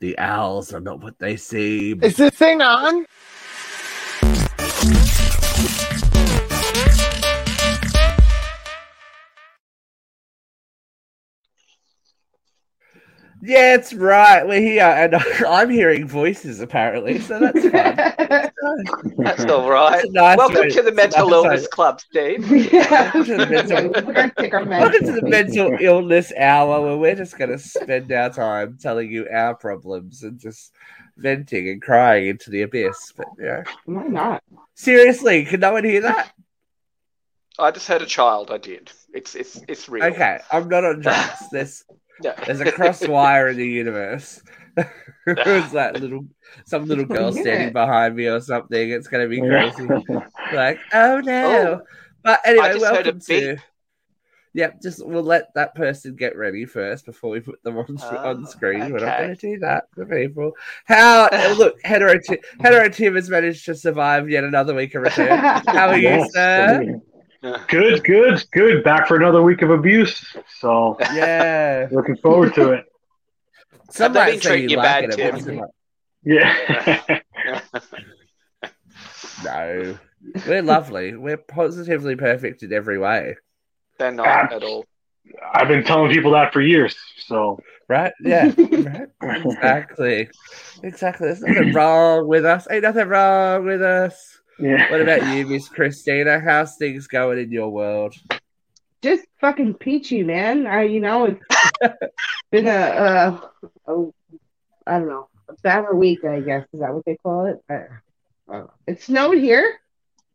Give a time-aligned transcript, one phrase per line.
[0.00, 2.02] The owls are not what they seem.
[2.02, 3.04] Is this thing on?
[13.40, 14.46] Yeah, it's right.
[14.46, 15.14] We're here, and
[15.46, 18.50] I'm hearing voices apparently, so that's fun.
[19.18, 20.04] That's all right.
[20.04, 22.50] It's nice Welcome way- to the Mental nice Illness way- Club, Steve.
[22.72, 24.80] Welcome to the mental, We're gonna take our meds.
[24.80, 29.10] welcome to the mental illness hour, where we're just going to spend our time telling
[29.10, 30.72] you our problems and just
[31.16, 33.12] venting and crying into the abyss.
[33.16, 34.42] But yeah, Why not?
[34.74, 36.32] seriously, can no one hear that?
[37.58, 38.50] I just heard a child.
[38.50, 38.92] I did.
[39.14, 40.04] It's it's it's real.
[40.04, 41.48] Okay, I'm not on drugs.
[41.50, 41.84] There's
[42.22, 42.34] No.
[42.46, 44.42] there's a cross wire in the universe.
[45.26, 46.24] There's that little
[46.64, 48.90] some little girl standing behind me or something.
[48.90, 49.88] It's gonna be crazy.
[50.52, 51.82] like, oh no.
[52.22, 53.56] But anyway, just heard a welcome to.
[54.54, 57.84] Yep, just we'll let that person get ready first before we put them on
[58.24, 58.92] on Oh, screen.
[58.92, 60.52] We're not going to do that for people.
[60.86, 65.02] How uh, look, hetero Ti- hetero Tim has managed to survive yet another week of
[65.02, 65.38] return.
[65.38, 66.32] How are you, Yes.
[66.32, 67.00] sir?
[67.68, 68.82] Good, good, good.
[68.84, 70.36] Back for another week of abuse.
[70.58, 72.84] So Yeah, looking forward to it.
[73.90, 75.32] some they might say you you like bad, it.
[75.32, 75.62] but Tim?
[76.24, 77.20] Yeah.
[79.44, 79.96] No,
[80.48, 81.14] we're lovely.
[81.14, 83.36] We're positively perfect in every way.
[83.98, 84.84] They're not at all.
[85.54, 86.96] I've been telling people that for years.
[87.18, 88.12] So Right?
[88.20, 88.52] Yeah.
[88.58, 89.08] right?
[89.46, 90.28] Exactly.
[90.82, 91.28] Exactly.
[91.28, 92.66] There's nothing wrong with us.
[92.70, 94.37] Ain't nothing wrong with us.
[94.58, 94.90] Yeah.
[94.90, 96.40] What about you, Miss Christina?
[96.40, 98.14] How's things going in your world?
[99.02, 100.66] Just fucking peachy, man.
[100.66, 101.40] I, you know, it's
[102.50, 103.40] been a, uh,
[103.86, 103.92] a,
[104.86, 106.66] I don't know, a banner week, I guess.
[106.72, 107.62] Is that what they call it?
[107.70, 107.84] I,
[108.52, 108.64] I.
[108.86, 109.78] It snowed here,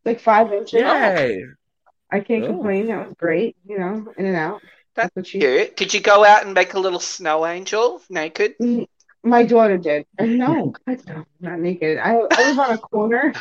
[0.04, 0.80] like five inches.
[0.80, 1.44] Yay!
[2.10, 2.48] I can't Oh.
[2.48, 2.86] complain.
[2.86, 3.56] That was great.
[3.68, 4.62] You know, in and out.
[4.94, 5.40] That's what she.
[5.40, 5.76] Cute.
[5.76, 8.54] Did you go out and make a little snow angel naked?
[8.62, 8.86] Mm,
[9.22, 10.06] My daughter did.
[10.20, 11.98] No, God, no, not naked.
[11.98, 13.34] I, I live on a corner.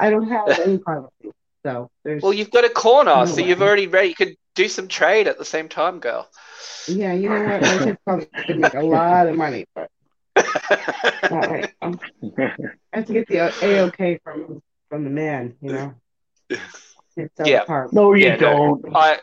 [0.00, 1.32] I don't have any privacy.
[1.64, 2.22] So there's.
[2.22, 4.08] Well, you've got a corner, No so you've already ready.
[4.08, 6.28] You could do some trade at the same time, girl.
[6.86, 7.62] Yeah, you know what?
[7.62, 9.88] My kids probably could make a lot of money, but
[11.30, 11.98] not right now.
[12.92, 15.94] I have to get the A OK from from the man, you know.
[16.48, 17.64] It's Yeah.
[17.66, 17.92] hard.
[17.92, 18.84] No, you Yeah, don't.
[18.94, 19.18] I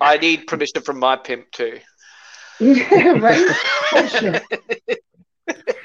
[0.00, 1.80] I need permission from my pimp too.
[2.60, 3.42] Yeah, right?
[3.48, 4.42] Oh, Bullshit.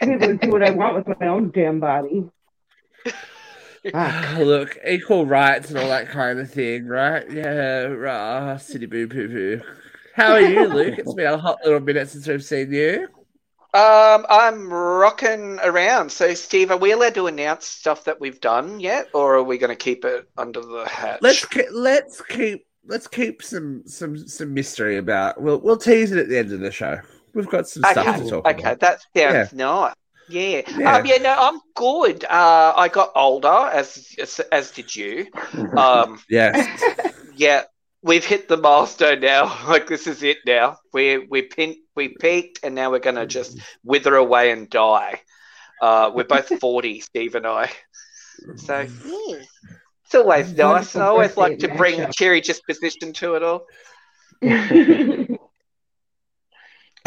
[0.01, 2.29] I'm able to do what I want with my own damn body.
[3.91, 4.37] Fuck.
[4.39, 7.29] Look, equal rights and all that kind of thing, right?
[7.31, 9.61] Yeah, rah, city boo poo poo.
[10.15, 10.97] How are you, Luke?
[10.97, 13.07] It's been a hot little minute since we've seen you.
[13.73, 16.11] Um, I'm rocking around.
[16.11, 19.59] So, Steve, are we allowed to announce stuff that we've done yet, or are we
[19.59, 21.19] going to keep it under the hatch?
[21.21, 25.39] Let's ke- let's keep let's keep some some some mystery about.
[25.39, 26.99] We'll we'll tease it at the end of the show.
[27.33, 28.79] We've got some stuff to talk okay, about.
[28.79, 29.47] that sounds Yeah.
[29.53, 29.93] nice.
[30.29, 30.61] Yeah.
[30.77, 30.95] Yeah.
[30.95, 32.25] Um, yeah, no, I'm good.
[32.25, 35.27] Uh, I got older, as as, as did you.
[35.77, 36.55] Um, Yes.
[37.35, 37.63] yeah,
[38.01, 39.55] we've hit the milestone now.
[39.67, 40.77] Like this is it now.
[40.93, 45.21] We we pin we peaked, and now we're gonna just wither away and die.
[45.81, 47.71] Uh, we're both forty, Steve and I.
[48.55, 49.35] So yeah.
[50.05, 50.95] it's always nice.
[50.95, 53.65] I always like to bring a cheery disposition to it all.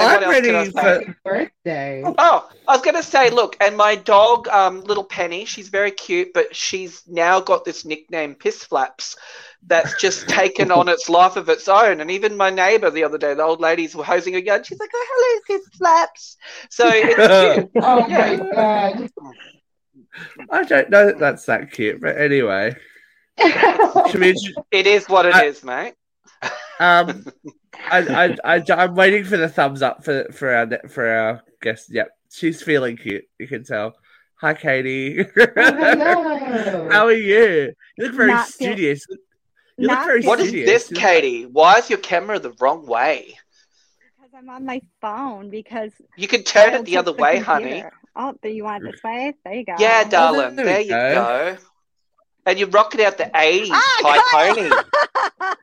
[0.00, 2.02] And I'm what else can I ready for- Happy birthday.
[2.18, 5.90] Oh, I was going to say, look, and my dog, um, little Penny, she's very
[5.90, 9.16] cute, but she's now got this nickname, Piss Flaps,
[9.66, 12.00] that's just taken on its life of its own.
[12.00, 14.64] And even my neighbour the other day, the old ladies were hosing her gun.
[14.64, 16.36] She's like, "Oh, hello, Piss Flaps."
[16.70, 17.70] So it's cute.
[17.82, 18.46] Oh Yeah.
[18.48, 19.10] my god.
[20.50, 22.74] I don't know that that's that cute, but anyway.
[24.14, 24.34] We,
[24.70, 25.92] It is what it is, I-
[26.42, 26.50] mate.
[26.80, 27.24] um,
[27.90, 27.98] I,
[28.44, 31.86] I, I, I'm waiting for the thumbs up for for our ne- for our guest.
[31.90, 33.24] Yep, she's feeling cute.
[33.38, 33.94] You can tell.
[34.36, 35.24] Hi, Katie.
[35.34, 36.88] hello.
[36.90, 37.72] How are you?
[37.98, 39.06] You look very Not feel- studious.
[39.76, 40.88] You look very What is studious.
[40.88, 41.46] this, Katie?
[41.46, 43.38] Why is your camera the wrong way?
[44.16, 47.84] Because I'm on my phone because You can turn it the other way, honey.
[48.16, 49.34] Oh, do you want it this way?
[49.44, 49.74] There you go.
[49.78, 50.56] Yeah, Oh, darling.
[50.56, 51.14] there There, you go.
[51.14, 51.56] go.
[52.46, 54.70] And you're rocking out the 80s Ah, high pony.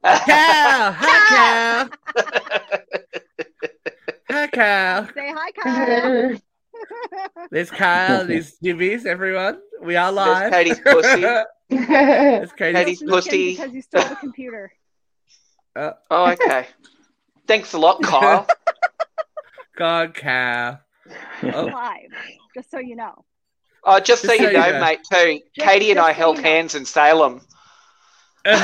[0.08, 1.90] Cow, hi, Cow.
[4.30, 5.08] Hi, Cow.
[5.14, 6.36] Say hi, Kyle.
[7.52, 8.26] There's Kyle.
[8.26, 9.06] There's Jimmy's.
[9.06, 10.52] Everyone, we are live.
[10.54, 11.22] Katie's pussy.
[11.70, 12.76] There's Katie's.
[12.76, 13.52] Katie's Sneaking pussy.
[13.56, 14.72] Because you stole the computer.
[15.76, 16.68] Uh, Oh, okay.
[17.46, 18.48] Thanks a lot, Kyle.
[19.76, 20.80] God, Cow.
[21.44, 21.66] Oh.
[21.66, 22.12] Live,
[22.56, 23.26] just so you know.
[23.84, 24.82] Oh, just so Just you so you know, know.
[24.82, 25.42] mate, too.
[25.54, 26.50] Just- Katie and I so held you know.
[26.50, 27.42] hands in Salem.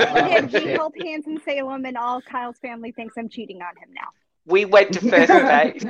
[0.00, 3.92] Yeah, he held hands in Salem, and all Kyle's family thinks I'm cheating on him
[3.94, 4.08] now.
[4.46, 5.84] We went to first base.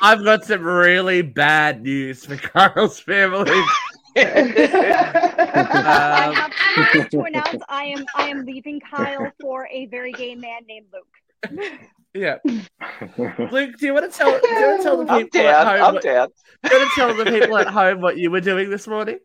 [0.00, 3.50] I've got some really bad news for Kyle's family.
[4.16, 10.12] I Um, have plans to announce I am I am leaving Kyle for a very
[10.12, 11.70] gay man named Luke.
[12.14, 12.38] yeah.
[13.18, 15.64] Luke, do you want to tell, do you want to tell the I'm people at
[15.64, 15.66] down.
[15.66, 15.82] home?
[15.88, 16.28] I'm what, down.
[16.62, 19.18] do you want to tell the people at home what you were doing this morning?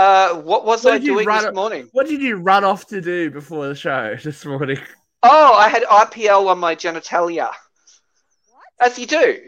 [0.00, 1.88] Uh, what was What I did you doing run this up- morning?
[1.92, 4.78] What did you run off to do before the show this morning?
[5.22, 7.50] Oh, I had IPL on my genitalia.
[8.80, 9.40] As you do.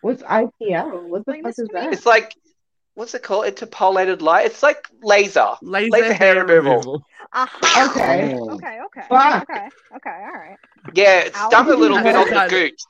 [0.00, 1.04] What's IPL?
[1.08, 1.92] What the Explain fuck is that?
[1.92, 2.34] It's like,
[2.94, 3.46] what's it called?
[3.46, 4.46] Interpolated light.
[4.46, 5.50] It's like laser.
[5.62, 6.70] Laser, Laser hair hair removal.
[6.72, 7.02] removal.
[7.32, 7.90] Aha.
[7.92, 8.34] Okay.
[8.36, 8.50] Oh.
[8.54, 8.78] Okay.
[8.86, 9.06] Okay.
[9.08, 9.42] Fuck.
[9.48, 9.68] Okay.
[9.96, 10.10] Okay.
[10.26, 10.56] All right.
[10.94, 11.48] Yeah, it's Ow.
[11.48, 12.70] stung a little bit on the Okay.
[12.70, 12.80] gooch.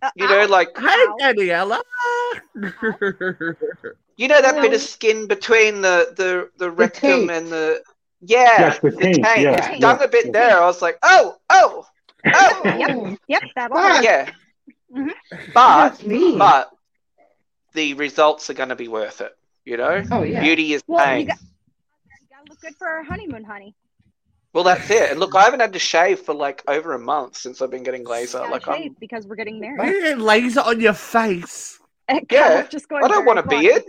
[0.00, 0.46] Uh, You know, ow.
[0.46, 1.16] like Hey, Ow.
[1.20, 1.80] Daniela.
[4.18, 7.30] you know that bit of skin between the the the rectum taint.
[7.30, 7.82] and the
[8.20, 9.40] yeah, Yes, the taint, taint.
[9.40, 10.32] yeah, It stung yeah, a bit yeah.
[10.32, 10.60] there.
[10.60, 11.86] I was like, oh, oh,
[12.26, 13.18] oh, Yep.
[13.28, 13.42] Yep.
[13.54, 13.96] That'll Fuck.
[13.96, 14.04] hurt.
[14.04, 14.30] yeah.
[14.92, 15.12] Mhm.
[15.54, 16.02] But
[16.38, 16.70] but
[17.74, 19.32] the results are going to be worth it.
[19.64, 20.40] You know, oh yeah.
[20.40, 21.20] beauty is Well, pain.
[21.20, 23.74] you got, you gotta look good for our honeymoon, honey.
[24.54, 25.10] Well, that's it.
[25.10, 27.82] And look, I haven't had to shave for like over a month since I've been
[27.82, 28.40] getting laser.
[28.50, 29.94] Like I'm, because we're getting Why married.
[29.94, 31.77] you get laser on your face?
[32.08, 32.66] And Yeah.
[32.68, 33.82] Just going I don't very want a beard.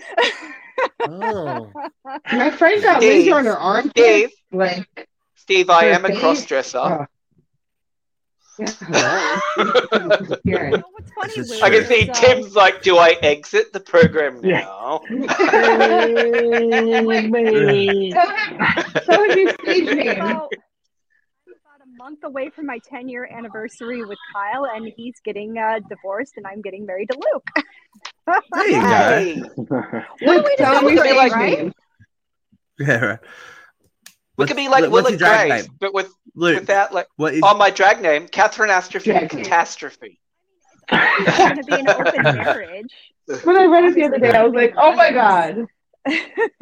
[1.07, 1.71] Oh.
[2.31, 3.09] My friend got Steve.
[3.25, 3.89] laser on her arm.
[3.91, 6.19] Steve, Like, Steve, I For am a face?
[6.19, 6.77] cross dresser.
[6.79, 7.05] oh.
[8.89, 9.39] yeah.
[9.55, 10.37] hello.
[10.43, 10.69] You Here.
[10.71, 13.17] know what's funny, This is Luke, I can see is, uh, Tim's like, do I
[13.21, 14.61] exit the program Yeah.
[14.61, 15.01] now?
[19.05, 20.11] So have you stage name?
[20.11, 20.68] about, I'm about a
[21.99, 26.47] month away from my 10 year anniversary with Kyle, and he's getting uh, divorced, and
[26.47, 27.47] I'm getting married to Luke.
[28.53, 28.87] There you go.
[28.87, 30.25] Hey.
[30.27, 31.73] Luke, tell me to be like- stage name.
[32.79, 33.19] Yeah, right.
[34.37, 35.75] We could be like What's Will your drag Grace, name?
[35.81, 39.29] but with Luke, without like what is oh my drag name, Catherine Astrophe Drag.
[39.31, 40.19] Catastrophe.
[40.91, 42.93] It's going to be an open marriage.
[43.43, 45.65] When I read it the other day, I was like, oh my god.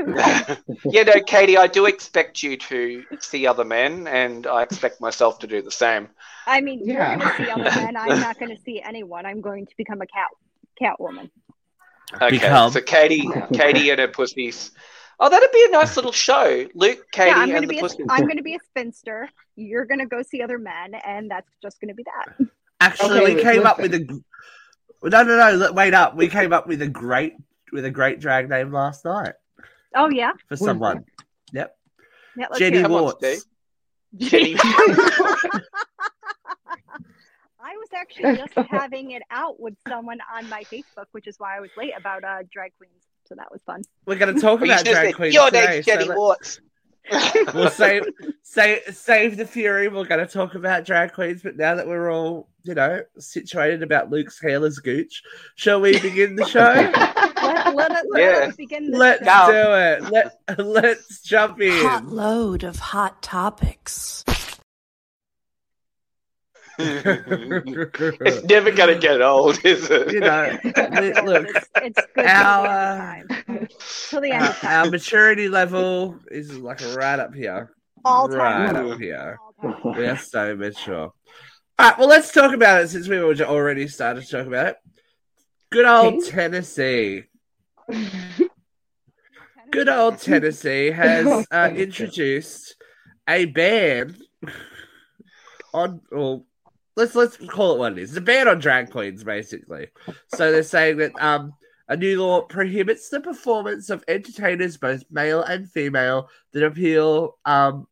[0.86, 5.40] yeah, no, Katie, I do expect you to see other men, and I expect myself
[5.40, 6.10] to do the same.
[6.46, 7.10] I mean, Yeah.
[7.12, 7.98] you're going to see other men.
[7.98, 9.26] I'm not going to see anyone.
[9.26, 10.28] I'm going to become a cat,
[10.80, 11.30] cat woman.
[12.16, 12.72] Okay, Become.
[12.72, 14.72] so Katie, Katie and her pussies.
[15.20, 16.68] Oh, that'd be a nice little show.
[16.74, 17.80] Luke, Katie, yeah, I'm going and to the be.
[17.80, 18.06] A, pussies.
[18.10, 19.28] I'm going to be a spinster.
[19.56, 22.48] You're going to go see other men, and that's just going to be that.
[22.80, 24.00] Actually, Okay, we came up with a.
[25.04, 25.52] No, no, no.
[25.58, 26.16] look, Wait up.
[26.16, 27.34] We came up with a great,
[27.72, 29.34] with a great drag name last night
[29.96, 31.06] Oh yeah, for someone.
[31.54, 31.76] Yep,
[32.38, 32.46] yeah.
[32.50, 32.84] Let's Jenny hear it.
[32.84, 33.18] Come on, Warts.
[33.18, 34.30] Steve.
[34.30, 34.56] Jenny.
[37.60, 41.58] I was actually just having it out with someone on my Facebook, which is why
[41.58, 43.04] I was late about uh, drag queens.
[43.28, 43.82] So that was fun.
[44.06, 45.66] We're going to talk about drag queens Your today.
[45.68, 46.62] name's Jenny let- Watts.
[47.54, 48.04] we'll save,
[48.44, 49.88] save, save the fury.
[49.88, 53.82] We're going to talk about drag queens, but now that we're all, you know, situated
[53.82, 55.24] about Luke's hairless gooch,
[55.56, 56.92] shall we begin the show?
[57.48, 59.00] Let, let, us, let us begin this.
[59.00, 59.52] let's show.
[59.52, 60.12] do it.
[60.12, 61.86] Let Let's jump in.
[61.86, 64.24] Hot load of hot topics.
[66.80, 70.12] it's never gonna get old, is it?
[70.12, 73.24] you know, li- look, it's, it's good our-
[74.10, 74.32] till the end time.
[74.32, 74.86] The end our, of time.
[74.86, 77.72] our maturity level is like right up here.
[78.06, 78.92] All right time.
[78.92, 79.38] up here.
[79.64, 79.98] All time.
[79.98, 80.96] We are so mature.
[81.80, 84.68] All right, well, let's talk about it since we were already started to talk about
[84.68, 84.76] it.
[85.72, 86.30] Good old Okay.
[86.30, 87.24] Tennessee.
[89.72, 92.76] Good old Tennessee has uh, introduced
[93.28, 94.16] a ban
[95.74, 96.46] on, well,
[96.96, 98.12] let's let's call it what it is.
[98.12, 99.88] It's a ban on drag queens, basically.
[100.34, 101.54] So they're saying that um,
[101.88, 107.88] a new law prohibits the performance of entertainers, both male and female, that appeal um,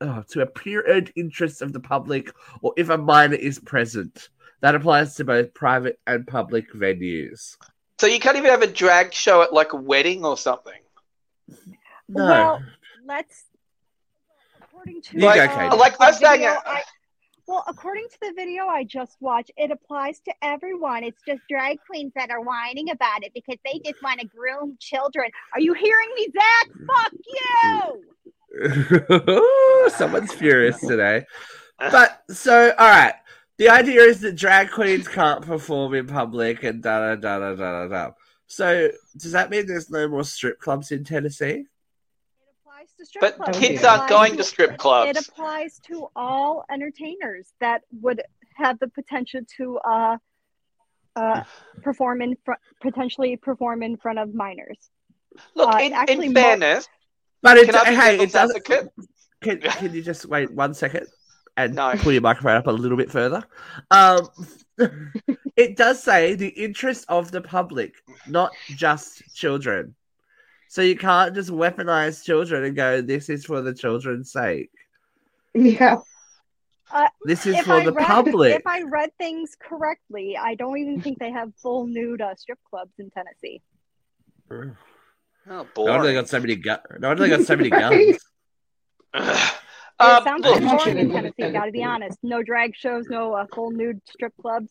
[0.00, 4.28] oh, to apparent interests of the public, or if a minor is present.
[4.60, 7.56] That applies to both private and public venues.
[7.98, 10.80] So you can't even have a drag show at like a wedding or something.
[12.08, 12.24] No.
[12.26, 12.62] Well,
[13.06, 13.44] let's.
[14.60, 15.76] According to Like, Katie.
[15.76, 16.82] like the I'm saying, video, uh, I,
[17.46, 21.04] well, according to the video I just watched, it applies to everyone.
[21.04, 24.76] It's just drag queens that are whining about it because they just want to groom
[24.80, 25.30] children.
[25.54, 26.68] Are you hearing me, Zach?
[26.86, 27.12] Fuck
[28.54, 29.90] you!
[29.96, 31.24] Someone's furious today.
[31.78, 33.14] But so, all right.
[33.58, 37.54] The idea is that drag queens can't perform in public and da da da da
[37.54, 38.10] da da da.
[38.46, 41.46] So, does that mean there's no more strip clubs in Tennessee?
[41.46, 41.66] It
[42.60, 43.38] applies to strip clubs.
[43.38, 43.58] But clubs.
[43.58, 45.10] kids aren't going to strip clubs.
[45.10, 48.22] It applies to all entertainers that would
[48.54, 50.16] have the potential to uh,
[51.16, 51.42] uh,
[51.82, 54.90] perform in fr- potentially perform in front of minors.
[55.54, 56.88] Look, Uh, in, actually, in mo- fairness,
[57.42, 58.64] But it, can hey, it doesn't.
[59.40, 61.06] Can, can you just wait one second?
[61.56, 61.92] And No.
[61.96, 63.44] pull your microphone up a little bit further.
[63.90, 64.28] Um,
[65.56, 67.94] it does say the interest of the public,
[68.26, 69.94] not just children.
[70.68, 74.70] So you can't just weaponize children and go, "This is for the children's sake.
[75.54, 75.98] Yeah.
[77.24, 80.78] This is If for I the read, public." if I read things correctly, I don't
[80.78, 83.60] even think they have full nude uh, strip clubs in Tennessee.
[84.50, 84.72] Oh,
[85.46, 86.80] No wonder they got so many guns.
[86.98, 88.18] No wonder they got so many guns.
[90.02, 90.10] Ugh.
[90.10, 91.34] It Um, sounds look, pretty boring in Tennessee.
[91.38, 91.52] Tennessee.
[91.58, 92.18] Got to be honest.
[92.22, 94.68] No drag shows, no uh, full nude strip clubs.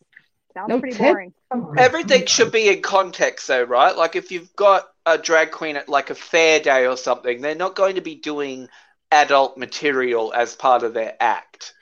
[0.54, 1.06] Sounds No pretty tip?
[1.12, 1.32] boring.
[1.78, 3.96] Everything should be in context, though, right?
[3.96, 7.54] Like if you've got a drag queen at like a fair day or something, they're
[7.54, 8.68] not going to be doing
[9.10, 11.72] adult material as part of their act.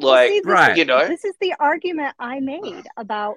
[0.00, 0.72] Well, Like, see, this right.
[0.72, 3.36] is- you know, This is the argument I made about.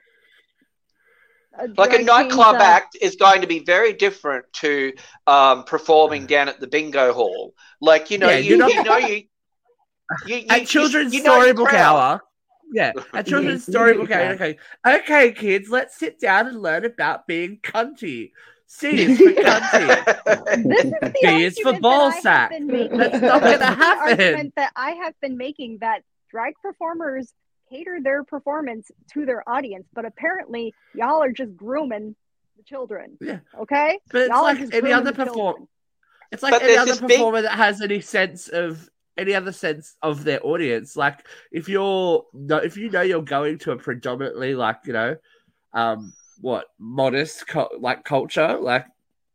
[1.60, 4.94] uh, like a nightclub queens, uh, act is going to be very different to
[5.28, 7.54] um, performing down at the bingo hall.
[7.82, 9.24] Like you know, Yeah, you, you're not- you know you.
[10.26, 11.96] You, you, At children's you, you storybook crowd.
[11.96, 12.22] hour.
[12.72, 14.20] Yeah, at children's Yeah, storybook yeah.
[14.22, 14.34] hour.
[14.34, 18.32] Okay, okay, kids, let's sit down and learn about being cunty.
[18.66, 20.64] C is for cunty.
[20.64, 22.50] This is the B is for argument ball that I have sack.
[22.50, 22.98] been making.
[22.98, 24.10] That's not gonna is the happen.
[24.20, 26.02] argument that I have been making that
[26.32, 27.32] drag performers
[27.70, 32.16] cater their performance to their audience, but apparently y'all are just grooming
[32.58, 33.18] the children.
[33.22, 33.40] Yeah.
[33.60, 34.00] Okay.
[34.12, 35.36] But it's Y'all are like any other the perform.
[35.56, 35.68] children.
[36.32, 39.52] It's like But any other this big- performer that has any sense of any other
[39.52, 40.96] sense of their audience.
[40.96, 45.16] Like if you're no, if you know you're going to a predominantly like you know,
[45.74, 48.86] um, what modest co- like culture, like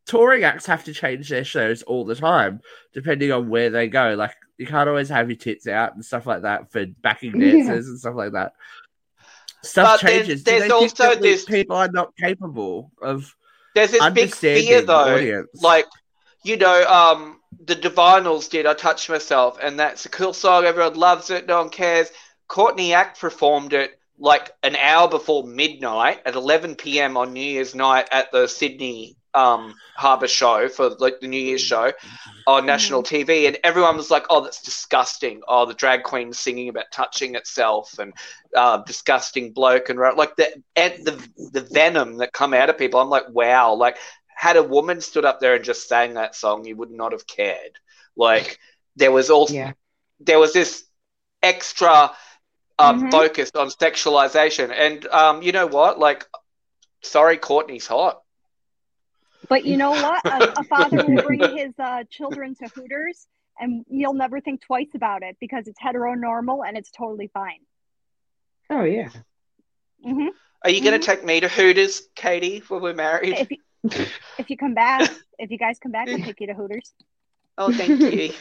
[0.06, 2.60] touring acts have to change their shows all the time
[2.94, 4.14] depending on where they go.
[4.14, 7.52] Like you can't always have your tits out and stuff like that for backing Yeah.
[7.52, 8.52] dancers and stuff like that.
[9.62, 10.42] Stuff But there's- changes.
[10.44, 13.34] Do there's also this- people are not capable of
[13.74, 15.14] There's this big fear, though.
[15.14, 15.48] audience.
[15.62, 15.86] Like,
[16.44, 20.64] you know, um, the Divinyls did "I Touch Myself," and that's a cool song.
[20.64, 21.46] Everyone loves it.
[21.46, 22.10] No one cares.
[22.46, 27.16] Courtney Act performed it like an hour before midnight at 11 p.m.
[27.16, 31.60] on New Year's night at the Sydney um, Harbour Show for like the New Year's
[31.60, 31.92] show
[32.46, 36.68] on national TV, and everyone was like, "Oh, that's disgusting." Oh, the drag queen singing
[36.68, 38.12] about touching itself and
[38.56, 43.00] uh, disgusting bloke and like the the the venom that come out of people.
[43.00, 43.98] I'm like, wow, like
[44.38, 47.26] had a woman stood up there and just sang that song, you would not have
[47.26, 47.78] cared.
[48.16, 48.58] Like
[48.96, 49.72] there was also Yeah.
[50.20, 50.84] there was this
[51.42, 52.10] extra
[52.78, 53.10] um, Mhm.
[53.10, 55.98] focus on sexualization, and um, you know what?
[55.98, 56.26] Like,
[57.02, 58.22] sorry, Courtney's hot.
[59.48, 60.22] But you know what?
[60.30, 63.26] A, a father will bring his uh, children to Hooters,
[63.58, 67.60] and you'll never think twice about it because it's heteronormal and it's totally fine.
[68.70, 69.08] Oh yeah.
[70.04, 70.28] hmm
[70.64, 73.38] Are you going to take me to Hooters, Katie, when we're married?
[73.38, 76.54] If you, if you come back, if you guys come back, I'll take you to
[76.54, 76.92] Hooters.
[77.56, 78.32] Oh, thank you.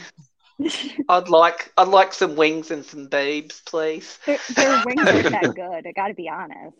[1.10, 4.18] I'd like I'd like some wings and some babes, please.
[4.26, 5.86] their, their wings aren't that good.
[5.88, 6.76] I got to be honest.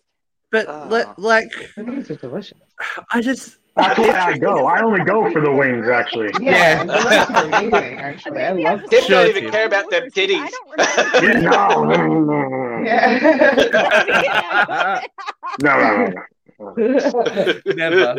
[0.52, 0.88] but Ah.
[0.90, 2.58] le- like These are delicious.
[3.12, 4.66] I just That's why I go.
[4.66, 6.32] I only go for the wings, actually.
[6.42, 6.84] Yeah.
[6.84, 6.94] the
[7.62, 8.42] wings actually.
[8.42, 10.52] I love I'm Tim just Sure, don't even care about them Hooters, 'cause I titties.
[10.52, 11.26] don't remember.
[11.26, 12.88] Yeah, no, no, no, no, no,
[15.62, 16.24] no, no, no.
[16.78, 18.16] Never.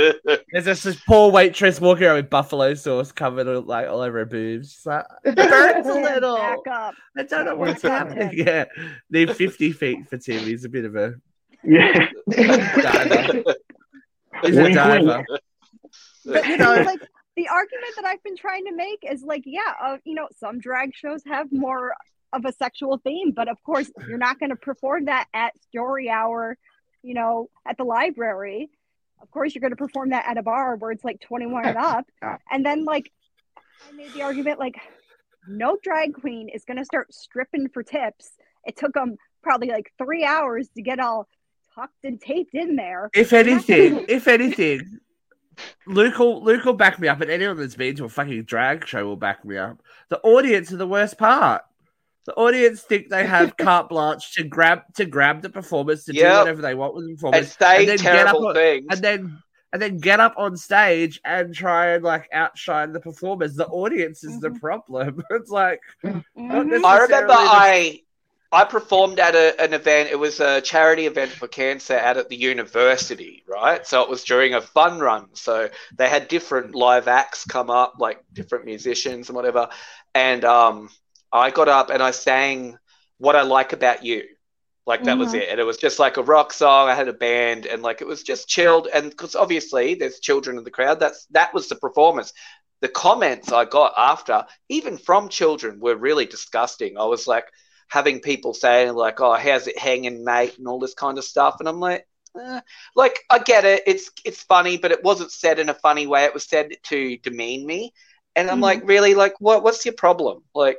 [0.53, 4.19] There's just this poor waitress walking around with buffalo sauce covered all, like all over
[4.19, 4.73] her boobs.
[4.75, 6.37] She's like, it burns a little.
[6.37, 6.95] Back up.
[7.17, 8.31] I don't know what's happening.
[8.47, 8.67] Yeah,
[9.11, 10.41] need 50 feet for Tim.
[10.45, 11.15] He's a bit of a
[11.65, 12.09] Yeah.
[12.31, 13.43] diver.
[14.45, 15.25] He's a diver.
[16.25, 17.01] But You you know- know, like
[17.37, 20.59] the argument that I've been trying to make is like, yeah, uh, you know, some
[20.61, 21.93] drag shows have more
[22.33, 26.11] of a sexual theme, but of course, you're not going to perform that at story
[26.11, 26.59] hour,
[27.09, 28.69] you know, at the library.
[29.21, 31.77] Of course, you're going to perform that at a bar where it's like 21 and
[31.77, 32.07] up.
[32.51, 33.11] And then, like,
[33.89, 34.77] I made the argument like,
[35.49, 38.31] no drag queen is going to start stripping for tips.
[38.67, 41.27] It took them probably like three hours to get all
[41.75, 43.09] tucked and taped in there.
[43.15, 45.01] If anything, if anything,
[45.87, 48.87] Luke will Luke will back me up, and anyone that's been to a fucking drag
[48.87, 49.83] show will back me up.
[50.11, 51.63] The audience are the worst part.
[52.29, 56.19] The audience think they have carte blanche to grab to grab the performers to do
[56.41, 58.87] whatever they want with the and performance, say and then get up terrible on- things.
[58.91, 59.43] and then
[59.73, 63.55] and then get up on stage and try and like outshine the performers.
[63.55, 64.61] The audience is the Mhm.
[64.61, 65.23] problem.
[65.31, 66.23] It's like Mhm.
[66.37, 68.03] I remember the- I
[68.53, 70.11] I performed at a, an event.
[70.11, 73.87] It was a charity event for cancer out at the university, right?
[73.87, 75.29] So it was during a fun run.
[75.35, 79.69] So they had different live acts come up, like different musicians and whatever.
[80.15, 80.89] And um,
[81.33, 82.79] I got up and I sang
[83.19, 84.25] "What I Like About You."
[84.87, 85.35] Like that was Mhm.
[85.35, 86.89] it, and it was just like a rock song.
[86.89, 88.89] I had a band, and like it was just chilled.
[88.93, 92.33] And because obviously there's children in the crowd, that's that was the performance
[92.81, 96.97] the comments I got after, even from children, were really disgusting.
[96.97, 97.47] I was like,
[97.89, 101.57] having people saying like, "Oh, how's it hanging, mate?" and all this kind of stuff,
[101.61, 102.07] and I'm like.
[102.41, 102.61] eh.
[102.95, 106.25] like I get it, it's it's funny, but it wasn't said in a funny way.
[106.25, 107.93] It was said to demean me,
[108.37, 108.61] and I'm Mhm.
[108.61, 109.63] like, really, like, what?
[109.63, 110.45] What's your problem?
[110.55, 110.79] Like,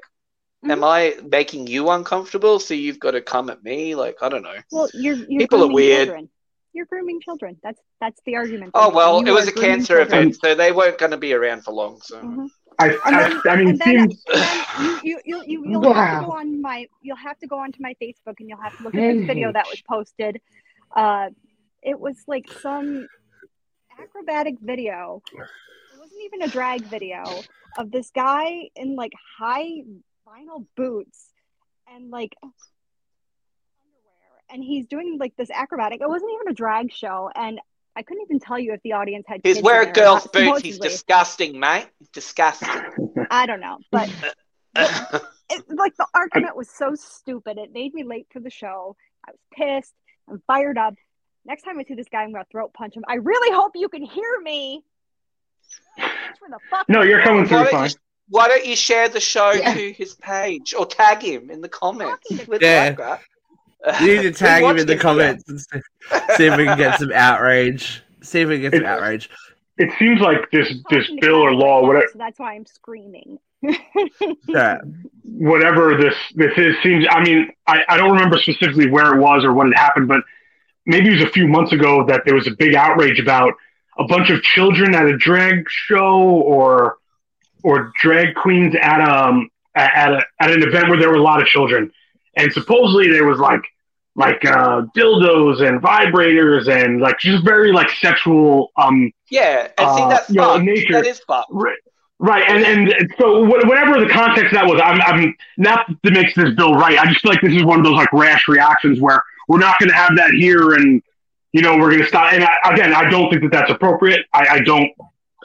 [0.63, 0.83] am Mhm.
[0.83, 2.59] I making you uncomfortable?
[2.59, 3.95] So you've got to come at me?
[3.95, 4.57] Like, I don't know.
[4.71, 6.07] Well, you're, you're People are weird.
[6.07, 6.29] Children.
[6.73, 7.57] You're grooming children.
[7.63, 8.71] That's that's the argument.
[8.75, 10.07] Oh well, You it was a cancer children.
[10.07, 11.99] event, so they weren't going to be around for long.
[12.01, 12.47] So Mhm.
[12.77, 14.23] I, And I, I mean, then, seems.
[14.31, 17.57] then you, you, you, you, you'll have to go on my, you'll have to go
[17.57, 20.39] onto my Facebook and you'll have to look at this video that was posted.
[20.95, 21.29] Uh,
[21.81, 23.07] it was like some
[23.99, 25.21] acrobatic video.
[25.33, 27.41] It wasn't even a drag video
[27.77, 29.81] of this guy in like high
[30.29, 31.29] vinyl boots
[31.93, 32.53] and like underwear,
[34.49, 36.01] and he's doing like this acrobatic.
[36.01, 37.59] It wasn't even a drag show, and
[37.95, 39.41] I couldn't even tell you if the audience had.
[39.43, 40.61] he's kids wearing girls' not, boots.
[40.61, 41.87] He's disgusting, mate.
[42.13, 42.69] Disgusting.
[43.31, 44.09] I don't know, but
[44.75, 47.57] it, like the argument was so stupid.
[47.57, 48.95] It made me late for the show.
[49.27, 49.93] I was pissed.
[50.29, 50.95] I'm fired up.
[51.45, 53.03] Next time I see this guy, I'm gonna throat punch him.
[53.07, 54.83] I really hope you can hear me.
[55.97, 56.87] The fuck?
[56.87, 57.91] No, you're coming through fine.
[58.29, 59.73] You, why don't you share the show Yeah.
[59.73, 62.27] to his page or tag him in the comments?
[62.29, 62.95] Talking Yeah.
[62.97, 64.01] like.
[64.01, 65.79] You need to tag him in the comments and see,
[66.35, 68.03] see if we can get some outrage.
[68.21, 69.29] See if we can get some It's- outrage.
[69.77, 73.39] It seems like this this bill or law, whatever So that's why I'm screaming.
[74.47, 74.77] Yeah.
[75.23, 77.05] whatever this this is seems.
[77.09, 80.21] I mean, I, I don't remember specifically where it was or what it happened, but
[80.85, 83.53] maybe it was a few months ago that there was a big outrage about
[83.97, 86.97] a bunch of children at a drag show or
[87.63, 91.41] or drag queens at um at a, at an event where there were a lot
[91.41, 91.91] of children,
[92.35, 93.61] and supposedly there was like
[94.15, 100.01] like uh, dildos and vibrators and like just very like sexual um Yeah, and see
[100.03, 101.49] Uh, that's you know, nature- That is fucked.
[101.51, 101.77] Right,
[102.17, 106.53] right, and and so whatever the context that was, I'm, I'm not that makes this
[106.55, 106.97] bill right.
[106.97, 109.79] I just feel like this is one of those like rash reactions where we're not
[109.79, 111.01] going to have that here, and
[111.53, 112.33] you know we're going to stop.
[112.33, 114.25] And I, again, I don't think that that's appropriate.
[114.33, 114.91] I, I don't,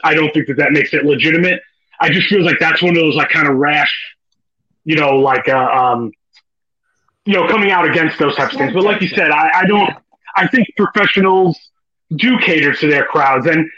[0.02, 1.60] I don't think that that makes it legitimate.
[2.00, 3.92] I just feel like that's one of those like kind of rash,
[4.84, 6.12] you know, like uh, um,
[7.24, 8.72] you know, coming out against those types of things.
[8.74, 9.90] But like you said, I, I don't.
[10.36, 11.58] I think professionals
[12.16, 13.70] do cater to their crowds and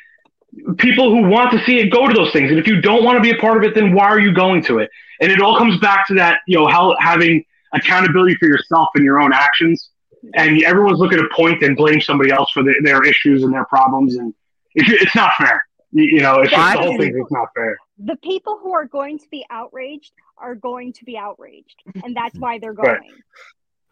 [0.79, 2.51] people who want to see it go to those things.
[2.51, 4.33] And if you don't want to be a part of it, then why are you
[4.33, 4.91] going to it?
[5.21, 9.05] And it all comes back to that, you know, how having accountability for yourself and
[9.05, 9.91] your own actions.
[10.35, 13.65] And everyone's looking to point and blame somebody else for the, their issues and their
[13.67, 14.35] problems, and
[14.75, 15.63] it's, it's not fair.
[15.97, 17.75] You, you know, it's just the whole thing is not fair.
[17.99, 22.39] The people who are going to be outraged are going to be outraged, and that's
[22.39, 23.01] why they're going.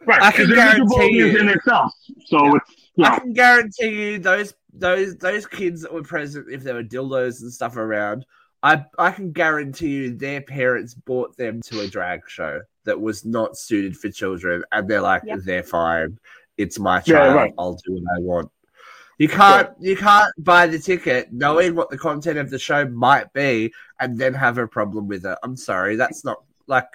[0.05, 0.21] Right.
[0.23, 1.95] I can guarantee you- in themselves.
[2.27, 6.63] So it's, you I can guarantee you those those those kids that were present, if
[6.63, 8.27] there were dildos and stuff around,
[8.63, 13.25] I I can guarantee you their parents bought them to a drag show that was
[13.25, 15.39] not suited for children, and they're like, Yep.
[15.47, 16.19] they're fine.
[16.59, 17.35] It's my Yeah, child.
[17.37, 17.55] right.
[17.59, 18.51] I'll do what I want.
[19.19, 23.33] You can't you can't buy the ticket knowing what the content of the show might
[23.33, 25.39] be and then have a problem with it.
[25.43, 26.87] I'm sorry, that's not like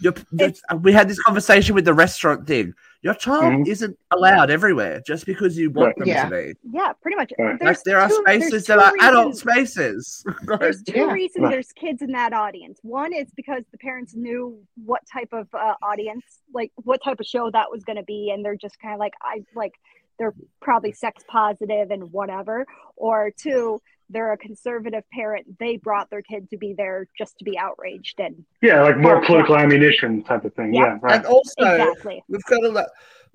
[0.00, 2.72] you're, you're- we had this conversation with the restaurant thing.
[3.02, 3.68] Your child Mhm.
[3.68, 5.98] isn't allowed everywhere just because you want Right.
[5.98, 6.28] them Yeah.
[6.28, 6.54] to be.
[6.72, 7.32] Yeah, pretty much.
[7.38, 7.60] Right.
[7.60, 10.24] Like there are two- spaces two that are adult spaces.
[10.60, 11.12] There's two Yeah.
[11.12, 11.50] reasons Right.
[11.50, 12.78] there's kids in that audience.
[12.82, 17.26] One is because the parents knew what type of uh, audience, like what type of
[17.26, 19.74] show that was going to be, and they're just kind of like, I like,
[20.18, 22.66] they're probably sex positive and whatever.
[22.96, 25.58] Or two, they're a conservative parent.
[25.58, 29.20] They brought their kid to be there just to be outraged and yeah, like more
[29.20, 29.26] Yeah.
[29.26, 30.74] political ammunition type of thing.
[30.74, 30.82] Yeah.
[30.82, 31.14] Yeah, right.
[31.16, 32.22] and also exactly.
[32.28, 32.86] we've got a lot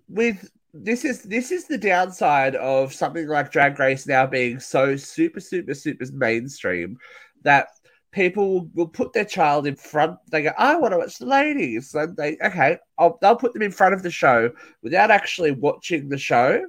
[0.09, 4.95] with this is this is the downside of something like drag race now being so
[4.95, 6.97] super super super mainstream
[7.43, 7.67] that
[8.13, 11.93] people will put their child in front they go i want to watch the ladies
[11.95, 14.51] and they okay I'll, they'll put them in front of the show
[14.83, 16.63] without actually watching the show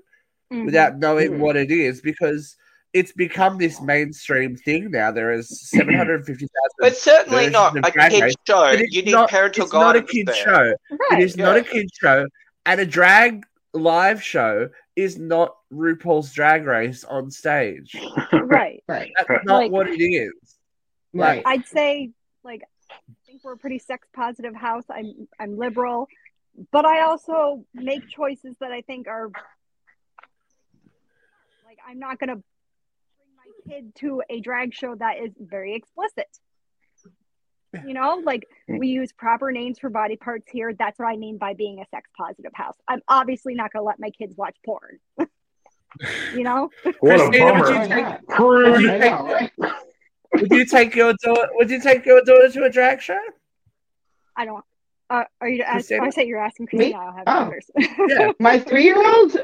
[0.52, 0.64] Mhm.
[0.66, 1.38] without knowing Mhm.
[1.38, 2.56] what it is because
[2.92, 8.22] it's become this mainstream thing now there is 750,000 But certainly not a Drag kid's
[8.22, 8.70] Race, show.
[8.72, 10.34] You need not, parental it's not a kid there.
[10.34, 10.74] show
[11.10, 11.20] Right.
[11.20, 12.26] it is not a kid show,
[12.66, 17.96] and a drag live show is not RuPaul's Drag Race on stage.
[18.32, 18.82] right.
[18.88, 19.10] Right.
[19.28, 20.32] That's not Like- what it is.
[21.14, 21.42] Right.
[21.46, 22.10] I'd say
[22.42, 22.96] like I
[23.26, 24.84] think we're a pretty sex positive house.
[24.90, 26.08] I'm I'm liberal,
[26.72, 29.30] but I also make choices that I think are
[31.64, 32.44] like I'm not gonna bring
[33.36, 36.28] my kid to a drag show that is very explicit.
[37.84, 38.78] You know, like mm.
[38.78, 40.72] we use proper names for body parts here.
[40.78, 42.76] That's what I mean by being a sex positive house.
[42.86, 45.00] I'm obviously not gonna let my kids watch porn.
[46.34, 46.70] you know?
[47.00, 48.80] What a Christina, would bummer.
[48.80, 49.84] you take- not?
[50.38, 50.52] Prude.
[50.52, 50.58] I know, right?
[50.58, 51.48] Would you take your daughter?
[51.54, 53.18] Would you take your daughter to a drag show?
[54.36, 54.64] I don't
[55.10, 55.62] Uh, are you?
[55.62, 56.92] Ask, I say you're asking Me?
[56.92, 56.98] Christina.
[56.98, 57.32] I'll have Oh.
[57.46, 57.70] others.
[58.08, 58.32] Yeah.
[58.40, 59.36] My three year old,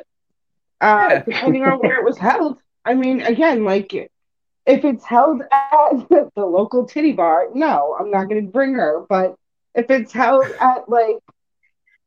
[0.81, 1.23] uh, Yeah.
[1.23, 2.61] depending on where it was held.
[2.85, 3.93] I mean, again, like
[4.67, 9.05] if it's held at the local titty bar, no, I'm not going to bring her.
[9.09, 9.37] But
[9.75, 11.19] if it's held at like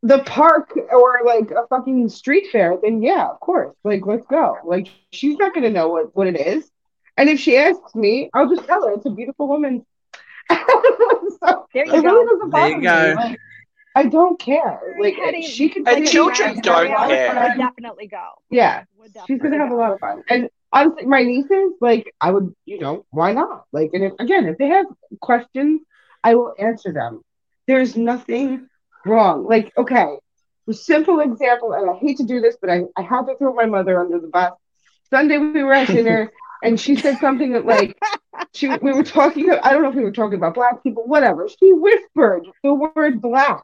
[0.02, 3.74] the park or like a fucking street fair, then yeah, of course.
[3.84, 4.58] Like, let's go.
[4.66, 6.70] Like, she's not going to know what, what it is.
[7.18, 9.86] And if she asks me, I'll just tell her it's a beautiful woman.
[10.52, 12.26] so, there it you really go.
[12.26, 12.84] doesn't There bother you me.
[12.84, 13.14] go.
[13.18, 13.40] Like,
[13.96, 14.80] I don't care.
[15.00, 15.88] Like, How do you- she can.
[15.88, 16.98] And children don't care.
[16.98, 18.24] but Would I'm- definitely go.
[18.50, 20.24] Yeah, Would she's gonna have a lot of fun.
[20.30, 23.66] And honestly, my nieces, like, I would, you know, why not?
[23.72, 24.88] Like, and if, again, if they have
[25.22, 25.82] questions,
[26.24, 27.22] I will answer them.
[27.68, 28.68] There's nothing
[29.06, 29.46] wrong.
[29.46, 30.18] Like, okay,
[30.68, 33.54] a simple example, and I hate to do this, but I, I had to throw
[33.54, 34.54] my mother under the bus.
[35.10, 36.32] Sunday we were at dinner,
[36.64, 37.98] and she said something that, like,
[38.54, 39.52] she we were talking.
[39.52, 41.48] I don't know if we were talking about black people, whatever.
[41.50, 43.64] She whispered the word black,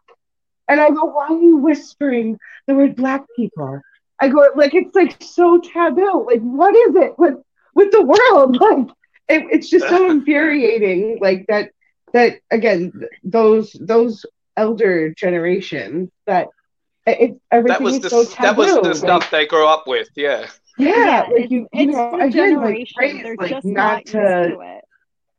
[0.67, 3.81] and I go, "Why are you whispering the word black people?"
[4.19, 6.25] I go, like it's like so taboo.
[6.27, 7.35] Like, what is it with
[7.73, 8.57] with the world?
[9.29, 11.19] Like, it, it's just so infuriating.
[11.21, 11.71] Like that
[12.13, 12.91] that again,
[13.23, 14.25] those those
[14.57, 16.49] elder generations that
[17.05, 19.87] it, everything That was is the so that was the Like, stuff they grew up
[19.87, 20.09] with.
[20.15, 20.47] Yeah.
[20.79, 23.21] Yeah, Yeah, like it's, you, you know, again, like generation.
[23.23, 24.85] They're like just not not used to to it.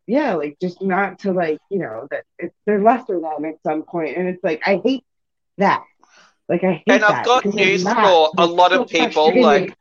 [0.07, 3.83] yeah, like just not to like, you know, that it, they're lesser than at some
[3.83, 5.05] point, and it's like I hate
[5.59, 5.85] that.
[6.49, 7.97] Like I hate And that I've got news not.
[7.97, 9.41] for a lot so of people.
[9.41, 9.77] Like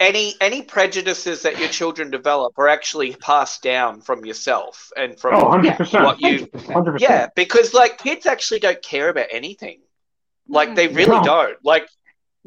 [0.00, 5.34] any any prejudices that your children develop are actually passed down from yourself and from
[5.34, 5.92] Oh, 100%.
[5.92, 6.50] Yeah, what you 100%.
[6.66, 7.00] 100%.
[7.00, 9.80] Yeah, because like kids actually don't care about anything.
[10.48, 10.96] Like they mm.
[10.96, 11.22] really No.
[11.22, 11.56] don't.
[11.64, 11.88] Like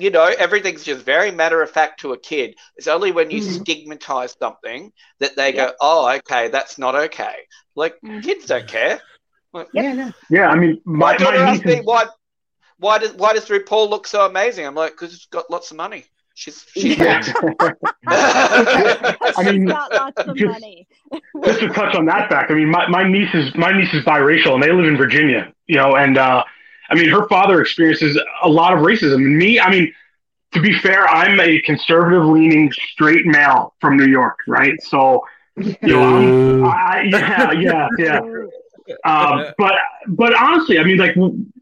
[0.02, 2.56] you know, everything's just very matter of fact to a kid.
[2.78, 3.62] It's only when you Mhm.
[3.62, 7.36] stigmatize something that they go, "Oh, okay, that's not okay."
[7.76, 8.24] Like Mhm.
[8.24, 9.00] kids don't care.
[9.74, 10.12] Yeah, no.
[10.30, 12.06] Yeah, I mean, My, my, daughter asked niece me why
[12.80, 14.66] why does why does RuPaul look so amazing?
[14.66, 16.06] I'm like, because she's got lots of money.
[16.34, 17.18] She's she's Yeah.
[17.18, 17.28] rich.
[18.08, 20.88] I mean, got lots of just- money.
[21.46, 24.04] just to touch on that fact, I mean, my, my niece is my niece is
[24.06, 25.54] biracial, and they live in Virginia.
[25.68, 26.44] You know, and uh,
[26.92, 29.16] I mean, her father experiences a lot of racism.
[29.16, 29.94] And me, I mean,
[30.54, 34.80] to be fair, I'm a conservative-leaning straight male from New York, right?
[34.84, 35.26] So,
[35.56, 38.20] you know, I'm, yeah, yeah, yeah.
[39.06, 39.76] Um, but
[40.08, 41.16] but honestly, I mean, like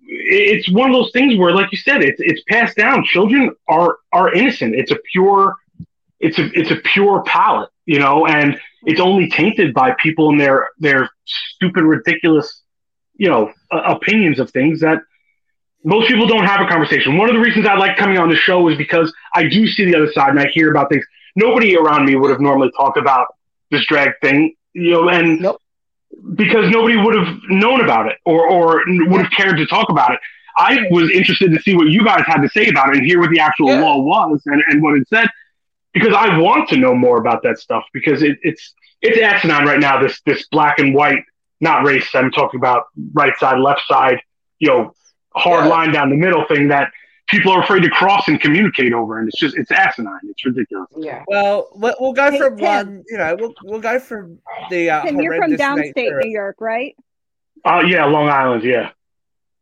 [0.04, 3.04] it's one of those things where, like you said, it's it's passed down.
[3.04, 4.74] Children are are innocent.
[4.74, 5.58] It's a pure,
[6.20, 10.40] it's a it's a pure palate, you know, and it's only tainted by people and
[10.40, 12.64] their their stupid, ridiculous,
[13.16, 15.04] you know, uh, opinions of things that
[15.84, 17.18] most people don't have a conversation.
[17.18, 19.86] One of the reasons I like coming on the show is because I do see
[19.86, 21.06] the other side and I hear about things.
[21.36, 23.28] Nobody around me would have normally talked about
[23.72, 25.62] this drag thing, you know, and Nope.
[26.36, 30.14] because nobody would have known about it or or would have cared to talk about
[30.14, 30.20] it.
[30.58, 33.20] I was interested to see what you guys had to say about it and hear
[33.20, 33.82] what the actual Yeah.
[33.82, 35.28] law was and, and what it said
[35.94, 39.80] because I want to know more about that stuff because it, it's it's asinine right
[39.80, 40.02] now.
[40.02, 41.24] This this black and white,
[41.62, 42.08] not race.
[42.14, 44.20] I'm talking about right side, left side.
[44.60, 44.94] You know,
[45.36, 45.70] hard Yeah.
[45.72, 46.92] line down the middle thing that
[47.28, 50.20] people are afraid to cross and communicate over, and it's just it's asinine.
[50.24, 50.88] It's ridiculous.
[50.98, 51.24] Yeah.
[51.28, 52.66] Well, we'll we'll go Hey, from Tim.
[52.66, 53.04] one.
[53.08, 54.40] You know, we'll we'll go from
[54.70, 56.96] the uh, Tim, you're from downstate nature- New York, right?
[57.66, 58.64] Uh, yeah, Long Island.
[58.64, 58.92] Yeah.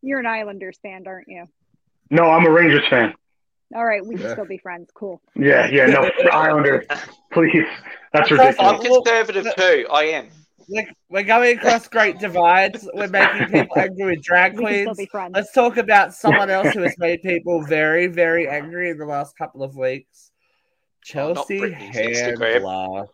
[0.02, 1.46] You're an Islanders fan, aren't you?
[2.12, 3.14] No, I'm a Rangers fan.
[3.76, 4.32] All right, we can Yeah.
[4.34, 4.90] still be friends.
[4.94, 5.22] Cool.
[5.36, 5.88] Yeah, yeah.
[5.88, 6.86] No, Islander.
[7.34, 7.66] Please,
[8.14, 8.56] that's ridiculous.
[8.60, 9.88] I'm conservative too.
[9.92, 10.28] I am.
[10.70, 12.88] We're, we're going across great divides.
[12.94, 15.32] We're making people angry with drag We can still queens.
[15.34, 19.38] Let's talk about someone else who has made people very, very angry in the last
[19.38, 20.32] couple of weeks.
[21.04, 23.06] Chelsea Britney's Handler.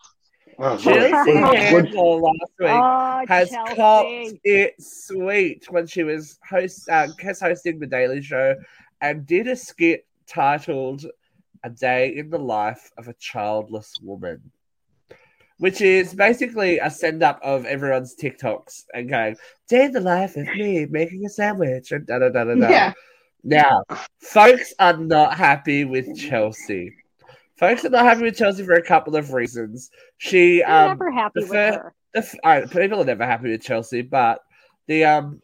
[0.60, 3.76] Oh, Chelsea Handler last week Oh, has Chelsea.
[3.76, 8.56] copped it sweet when she was host uh, guest hosting the Daily Show
[9.02, 11.06] and did a skit titled
[11.64, 14.42] "A Day in the Life of a Childless Woman,"
[15.64, 19.38] which is basically a send up of everyone's TikToks and going
[19.70, 22.70] "Day in the life of me making a sandwich" and da da da da da.
[22.70, 22.94] Yeah.
[23.46, 23.84] Now,
[24.20, 26.94] folks are not happy with Chelsea.
[27.56, 29.90] Folks are not happy with Chelsea for a couple of reasons.
[30.18, 31.94] She um never happy the with fir- her.
[32.14, 34.42] the f- right, people are never happy with Chelsea, but
[34.88, 35.42] the um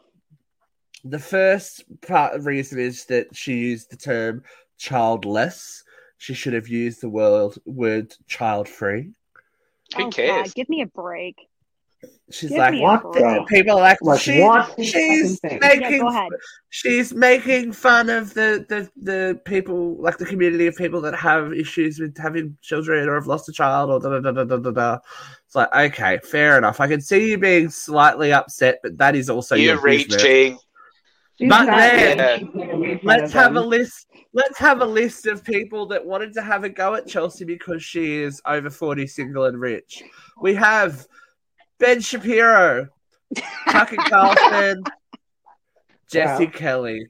[1.06, 4.44] the first part reason is that she used the term
[4.78, 5.86] childless.
[6.18, 9.14] She should have used the word word child free.
[9.98, 10.48] Who oh, cares?
[10.48, 11.36] God, give me a break.
[12.32, 13.12] She's Give like, what?
[13.12, 13.48] break.
[13.48, 14.74] People are like, Like she- what?
[14.82, 15.82] She's Fucking thing.
[15.82, 16.30] Yeah, making
[16.70, 21.54] she's making fun of the, the the people like the community of people that have
[21.54, 24.58] issues with having children or have lost a child or da da da da da
[24.58, 24.72] da.
[24.72, 24.98] da.
[25.46, 26.80] It's like okay, fair enough.
[26.80, 30.60] I can see you being slightly upset, but that is also You're your reaching.
[31.40, 34.08] She's But then, she's gonna make fun Let's have a list.
[34.34, 37.84] Let's have a list of people that wanted to have a go at Chelsea because
[37.84, 40.04] she is over 40, single, and rich.
[40.40, 41.08] We have
[41.80, 42.88] Ben Shapiro,
[43.72, 44.84] Tucker Carlson,
[46.12, 46.52] Jesse Wow.
[46.52, 47.08] Kelly.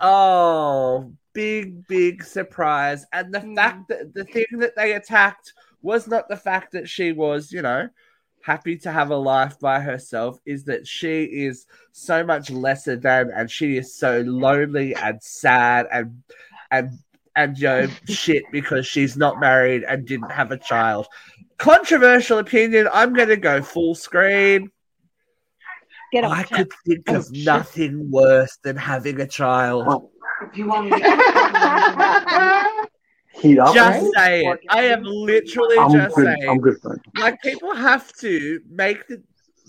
[0.00, 3.04] Oh, big, big surprise.
[3.12, 3.56] And the Mm.
[3.56, 7.60] fact that the thing that they attacked was not the fact that she was, you
[7.60, 7.88] know,
[8.42, 13.30] happy to have a life by herself, is that she is so much lesser than
[13.30, 16.22] and she is so lonely and sad and
[16.70, 16.90] and
[17.36, 21.06] and you know shit because she's not married and didn't have a child.
[21.58, 22.88] Controversial opinion.
[22.92, 24.70] I'm gonna go full screen.
[26.12, 26.30] Get him.
[26.30, 27.44] I could think Oh, of shit.
[27.44, 30.10] nothing worse than having a child.
[33.32, 33.74] Heat up.
[33.74, 34.10] Just right?
[34.14, 34.56] saying.
[34.68, 36.24] I am literally I'm just good.
[36.26, 36.48] saying.
[36.48, 36.80] I'm good.
[36.80, 37.00] friend.
[37.18, 39.22] like people have to make the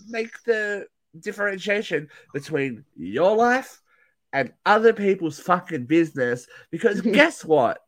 [0.07, 0.85] make the
[1.19, 3.81] differentiation between your life
[4.35, 7.79] and other people's fucking business because guess what?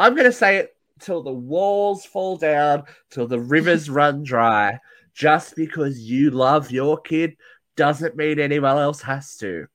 [0.00, 4.78] I'm going to say it till the walls fall down till the rivers run dry.
[5.14, 7.36] Just because you love your kid
[7.76, 9.66] doesn't mean anyone else has to.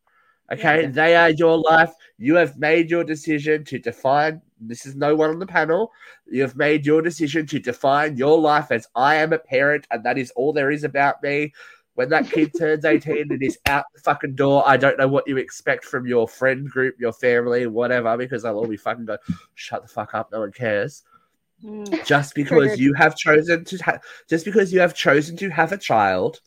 [0.51, 0.89] Okay Yeah.
[0.89, 1.91] they are your life.
[2.17, 5.91] You have made your decision to define this is no one on the panel.
[6.25, 10.03] You have made your decision to define your life as I am a parent, and
[10.05, 11.53] that is all there is about me.
[11.95, 15.27] When that kid turns 18 and is out the fucking door, I don't know what
[15.27, 19.17] you expect from your friend group, your family, whatever, because I'll all be fucking go,
[19.53, 21.03] shut the fuck up, no one cares.
[21.63, 22.03] Mm.
[22.05, 25.77] Just because you have chosen to ha- just because you have chosen to have a
[25.77, 26.41] child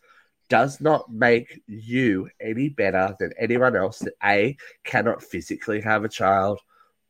[0.49, 6.09] does not make you any better than anyone else that A cannot physically have a
[6.09, 6.61] child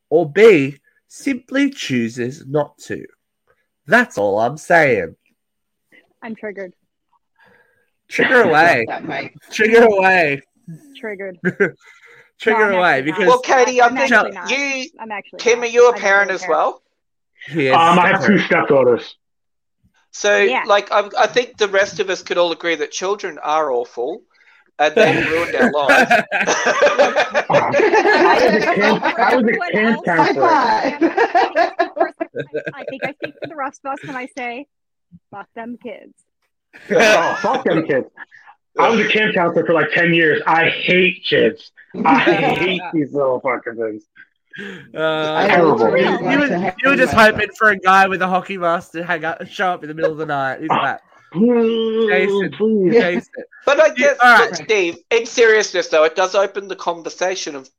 [0.09, 3.05] or B simply chooses not to.
[3.85, 5.15] That's all I'm saying.
[6.21, 6.73] I'm triggered.
[8.09, 8.85] Trigger away.
[8.87, 9.31] That.
[9.51, 10.41] Trigger away.
[10.95, 11.37] Triggered.
[12.39, 13.17] Trigger No, away actually not.
[13.17, 14.49] because Well, Katie, I I'm think actually not.
[14.51, 15.39] you, I'm actually.
[15.39, 15.67] Kim, not.
[15.67, 16.83] are you a I'm parent as well?
[17.47, 19.15] he is Um, I have two stepdaughters.
[20.11, 20.63] So, Yeah.
[20.65, 24.21] like, I, I think the rest of us could all agree that children are awful
[24.79, 26.11] and they've ruined our lives.
[27.49, 30.47] I was a camp, I was a camp counselor.
[32.73, 34.67] I think I speak for the rest of us when I say,
[35.31, 36.13] "Fuck them kids."
[36.91, 38.07] Oh, fuck them kids.
[38.79, 40.41] I was a camp counselor for like 10 years.
[40.45, 41.71] I hate kids.
[42.05, 44.03] I hate these little fucking things.
[44.93, 45.97] Uh, Terrible.
[45.97, 49.03] you, you were, you were just hoping for a guy with a hockey mask to
[49.03, 50.59] hang up, show up in the middle of the night.
[50.59, 51.01] Who's that?
[51.33, 52.51] Jason.
[52.57, 52.93] Please.
[52.93, 53.43] Jason.
[53.65, 54.51] But I guess, all right.
[54.51, 57.69] look, Steve, in seriousness, though, it does open the conversation of,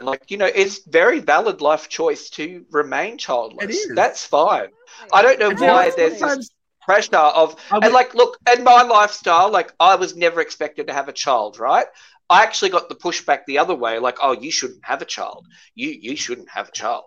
[0.00, 3.64] like, you know, it's very valid life choice to remain childless.
[3.64, 3.92] It is.
[3.94, 4.68] That's fine.
[5.12, 6.50] I don't know And you know, why there's this sometimes
[6.84, 10.92] pressure of would- and like look in my lifestyle like i was never expected to
[10.92, 11.86] have a child right
[12.30, 15.46] i actually got the pushback the other way like oh you shouldn't have a child
[15.74, 17.04] you you shouldn't have a child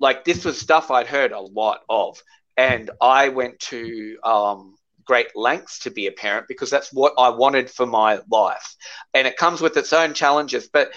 [0.00, 2.18] like this was stuff i'd heard a lot of
[2.56, 7.28] and i went to um great lengths to be a parent because that's what i
[7.30, 8.76] wanted for my life
[9.14, 10.90] and it comes with its own challenges but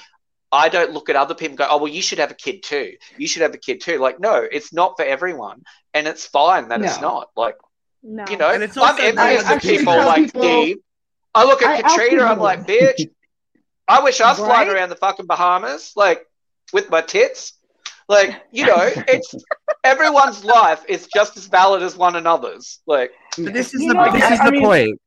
[0.52, 2.62] I don't look at other people and go, oh, well, you should have a kid
[2.64, 2.94] too.
[3.18, 3.98] You should have a kid too.
[3.98, 5.64] Like, no, it's not for everyone.
[5.96, 7.30] And it's fine that it's not.
[7.36, 7.56] Like,
[8.04, 8.26] No.
[8.30, 10.78] you know, And it's I'm envious of people like people- Steve.
[11.36, 13.08] I look at I Katrina, I'm like, bitch,
[13.88, 16.28] I wish I was flying around the fucking Bahamas, like,
[16.74, 17.54] with my tits.
[18.08, 18.76] Like, you know,
[19.08, 19.34] it's
[19.84, 22.82] everyone's life is just as valid as one another's.
[22.86, 25.00] Like, But this is the know, this I- is I the mean- point.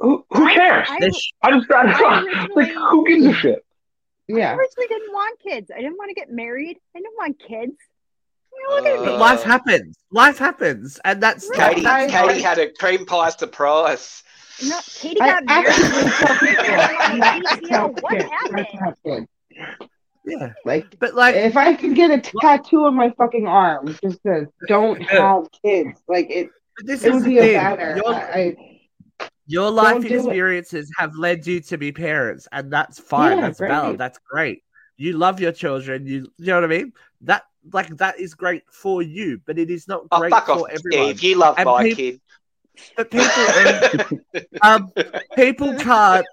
[0.00, 0.86] Who, who cares?
[0.90, 1.70] I, This- I I just,
[2.56, 3.64] like, who gives a shit?
[4.26, 4.34] Yeah.
[4.34, 4.54] I Yeah.
[4.56, 5.70] originally didn't want kids.
[5.74, 6.78] I didn't want to get married.
[6.94, 7.48] I didn't want kids.
[7.48, 9.96] You know, look at Uh, life happens.
[10.10, 14.22] Life happens, and that's Katie, that's- Katie had a cream pie surprise.
[14.66, 15.68] No, Katie I got married.
[15.68, 17.70] actually tell people not to PTO.
[17.70, 18.66] have What happened?
[18.70, 19.26] to have kids.
[20.24, 20.52] yeah.
[20.64, 24.46] Like, But like, if I could get a tattoo on my fucking arm, just says
[24.66, 26.48] "Don't have kids," like it,
[26.84, 27.54] this it is would the be a thing.
[27.54, 27.96] better.
[27.96, 28.56] Your, I,
[29.46, 30.16] your life Don't do it.
[30.16, 33.36] experiences have led you to be parents, and that's fine.
[33.38, 33.68] Yeah, that's great.
[33.68, 33.98] valid.
[33.98, 34.62] That's great.
[34.96, 36.06] You love your children.
[36.06, 36.92] You, you know what I mean?
[37.22, 40.52] That like that is great for you, but it is not Oh, great fuck for
[40.52, 41.16] off, everyone.
[41.16, 41.22] Steve.
[41.30, 42.20] You love And my peop- kid.
[42.96, 44.20] But people,
[44.62, 44.92] um,
[45.34, 46.24] people can't.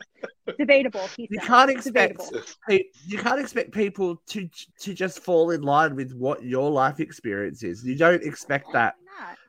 [0.60, 1.08] Debatable.
[1.18, 2.22] He You can't expect
[2.70, 4.48] pe- you can't expect people to
[4.82, 7.84] to just fall in line with what your life experience is.
[7.84, 8.94] You don't expect that,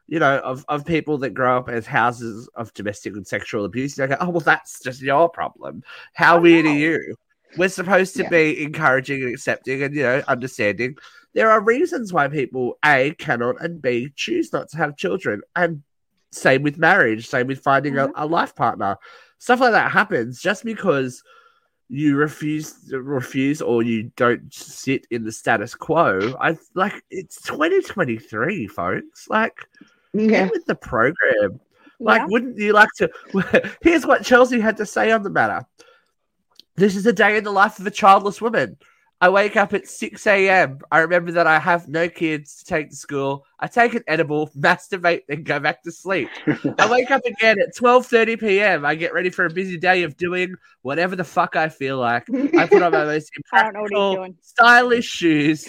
[0.07, 3.99] you know, of, of people that grow up as houses of domestic and sexual abuse.
[3.99, 5.83] You go, oh well, that's just your problem.
[6.14, 6.70] How Oh, weird no.
[6.70, 7.16] are you?
[7.56, 8.28] We're supposed to Yeah.
[8.30, 10.96] be encouraging and accepting and you know understanding.
[11.34, 15.82] There are reasons why people a cannot and b choose not to have children, and
[16.32, 18.22] same with marriage, same with finding a, mm-hmm.
[18.22, 18.96] a life partner.
[19.38, 21.22] Stuff like that happens just because
[21.88, 26.34] you refuse refuse or you don't sit in the status quo.
[26.40, 29.28] I like it's 2023, folks.
[29.28, 29.56] Like
[30.12, 30.48] Yeah.
[30.50, 31.60] with the program.
[32.00, 32.26] Like, Yeah.
[32.26, 33.10] wouldn't you like to?
[33.82, 35.64] Here's what Chelsea had to say on the matter.
[36.76, 38.76] This is a day in the life of a childless woman.
[39.18, 40.80] I wake up at 6 a.m.
[40.90, 43.46] I remember that I have no kids to take to school.
[43.58, 46.28] I take an edible, masturbate, then go back to sleep.
[46.78, 48.84] I wake up again at 12:30 p.m.
[48.84, 52.28] I get ready for a busy day of doing whatever the fuck I feel like.
[52.30, 55.68] I put on my most I don't know what he's impractical, stylish shoes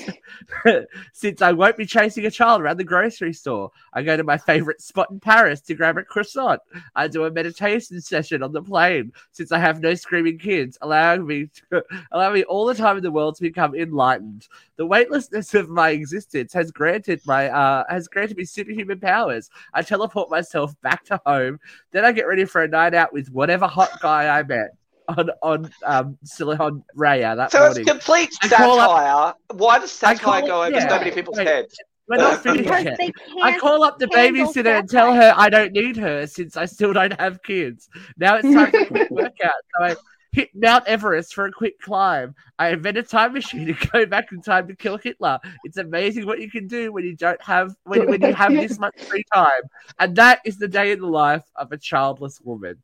[1.13, 3.71] since I won't be chasing a child around the grocery store.
[3.93, 6.61] I go to my favorite spot in Paris to grab a croissant.
[6.95, 11.25] I do a meditation session on the plane since I have no screaming kids, allowing
[11.25, 14.47] me to, allowing me all the time in the world to become enlightened.
[14.77, 19.49] The weightlessness of my existence has granted my uh has granted me superhuman powers.
[19.73, 21.59] I teleport myself back to home.
[21.91, 24.69] Then I get ready for a night out with whatever hot guy I met
[25.07, 29.33] on on um Silicon Raya that So it's complete I call up- satire.
[29.57, 30.87] Why does satire call- go over yeah.
[30.89, 31.47] so many people's Wait.
[31.47, 31.75] heads?
[32.09, 32.99] We're not finished Because yet.
[33.41, 36.93] I call up the babysitter and tell her I don't need her since I still
[36.93, 37.89] don't have kids.
[38.17, 39.31] Now it's time for a quick workout.
[39.75, 39.95] So I
[40.37, 42.35] hit Mount Everest for a quick climb.
[42.59, 45.39] I invent a time machine to go back in time to kill Hitler.
[45.63, 48.77] It's amazing what you can do when you don't have when, when you have this
[48.79, 49.63] much free time.
[49.97, 52.75] And that is the day in the life of a childless woman.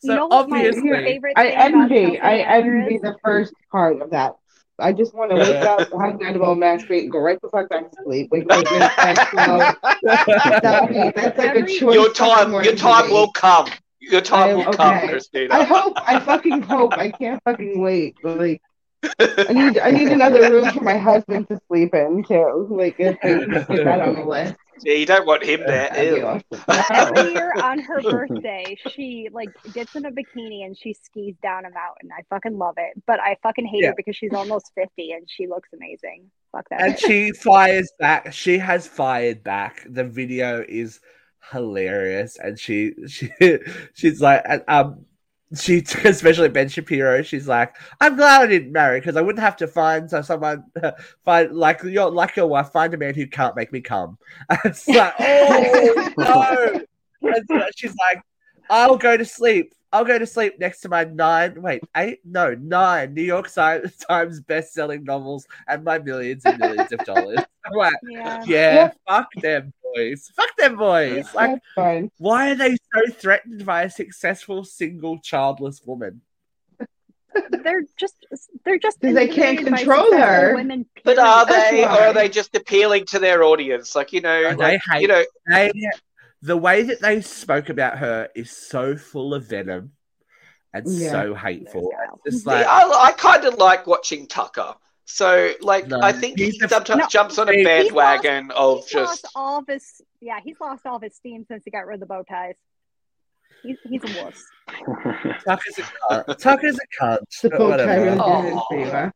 [0.00, 2.20] So You know obviously favorite I thing about envy.
[2.20, 4.34] I Handler envy the first part of that.
[4.80, 7.68] I just want to wake up, have an edible, masturbate, and go right the fuck
[7.68, 8.30] back to sleep.
[8.30, 9.76] Wake up at 12.
[10.62, 11.94] That'd That's like a choice.
[11.94, 13.68] Your time, your time will come.
[14.10, 15.08] Your time I- will come.
[15.08, 15.54] Christina.
[15.54, 15.94] I hope.
[16.06, 16.94] I fucking hope.
[16.94, 18.16] I can't fucking wait.
[18.22, 18.60] Like,
[19.18, 19.78] I need.
[19.78, 22.66] I need another room for my husband to sleep in too.
[22.70, 24.54] Like, if I can just get that on the list.
[24.82, 26.04] Yeah, you don't want him there.
[26.16, 26.24] Ew.
[26.24, 26.42] awesome.
[26.90, 31.66] Every year on her birthday, she like gets in a bikini and she skis down
[31.66, 32.08] a mountain.
[32.18, 33.88] I fucking love it, but I fucking hate Yeah.
[33.88, 36.30] her because she's almost fifty and she looks amazing.
[36.52, 36.80] Fuck that.
[36.80, 38.32] and she fires back.
[38.32, 39.84] She has fired back.
[39.86, 41.00] The video is
[41.52, 43.30] hilarious, and she she
[43.94, 45.04] she's like, and, um,
[45.56, 47.22] she especially Ben Shapiro.
[47.22, 50.64] She's like, I'm glad I didn't marry because I wouldn't have to find someone
[51.24, 54.18] find like your like your wife find a man who can't make me come.
[54.48, 56.80] And it's like, oh no.
[57.22, 58.22] And so she's like,
[58.68, 59.74] I'll go to sleep.
[59.92, 64.40] I'll go to sleep next to my nine, wait, eight, no, nine New York Times
[64.46, 67.40] best-selling novels and my millions and millions of dollars.
[67.64, 68.44] I'm like, yeah.
[68.46, 70.30] yeah, fuck them boys.
[70.34, 71.26] Fuck them boys.
[71.34, 72.10] Like, fine.
[72.18, 76.22] why are they so threatened by a successful single childless woman?
[77.62, 78.26] They're just
[78.64, 80.54] they're just 'Cause they can't control her.
[80.56, 83.94] Women, But are That's they, or are they just appealing to their audience?
[83.94, 85.70] Like you know, They like, hate- you know, They,
[86.42, 89.92] the way that they spoke about her is so full of venom
[90.74, 91.10] and Yeah.
[91.10, 91.90] so hateful.
[91.92, 92.06] Yeah.
[92.24, 94.74] It's just Yeah, like, I, I kind of like watching Tucker.
[95.12, 98.48] So, like, No, I think he's he sometimes No, jumps on a he's He's bandwagon
[98.48, 99.24] lost- of he's just.
[99.24, 101.94] lost all of his yeah he's lost all of his steam since he got rid
[101.94, 102.54] of the bow ties.
[103.62, 104.42] He's he's a wuss.
[105.44, 106.38] Tucker's a cunt.
[106.38, 107.18] Tucker's a cunt.
[107.42, 108.16] The bow tie Whatever.
[108.22, 108.42] Oh.
[108.42, 109.10] did it for you, huh?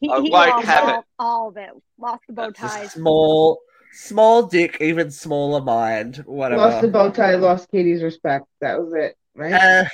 [0.00, 1.04] He, I he won't lost have all, it.
[1.18, 1.70] all of it.
[1.98, 2.92] Lost the bow It's ties.
[2.92, 3.58] small,
[3.92, 6.18] small dick, even smaller mind.
[6.26, 6.60] Whatever.
[6.62, 8.46] Lost the bow tie, lost Katie's respect.
[8.60, 9.52] That was it, right?
[9.54, 9.84] Uh,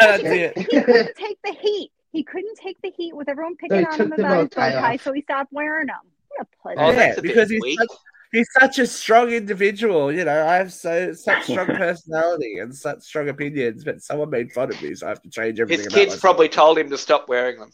[0.00, 0.58] that's it.
[0.58, 1.90] He couldn't take the heat.
[2.12, 4.46] He couldn't take the heat with everyone picking he on him about his bow bow
[4.48, 5.96] tie tie, so he stopped wearing them.
[6.28, 6.76] What a pussy.
[6.78, 7.88] Oh, yeah, that's a bit because he's such,
[8.32, 10.12] he's such a strong individual.
[10.12, 14.52] You know, I have so such strong personality and such strong opinions, but someone made
[14.52, 15.84] fun of me, so I have to change everything.
[15.84, 16.20] His about kids myself.
[16.20, 17.70] probably told him to stop wearing them.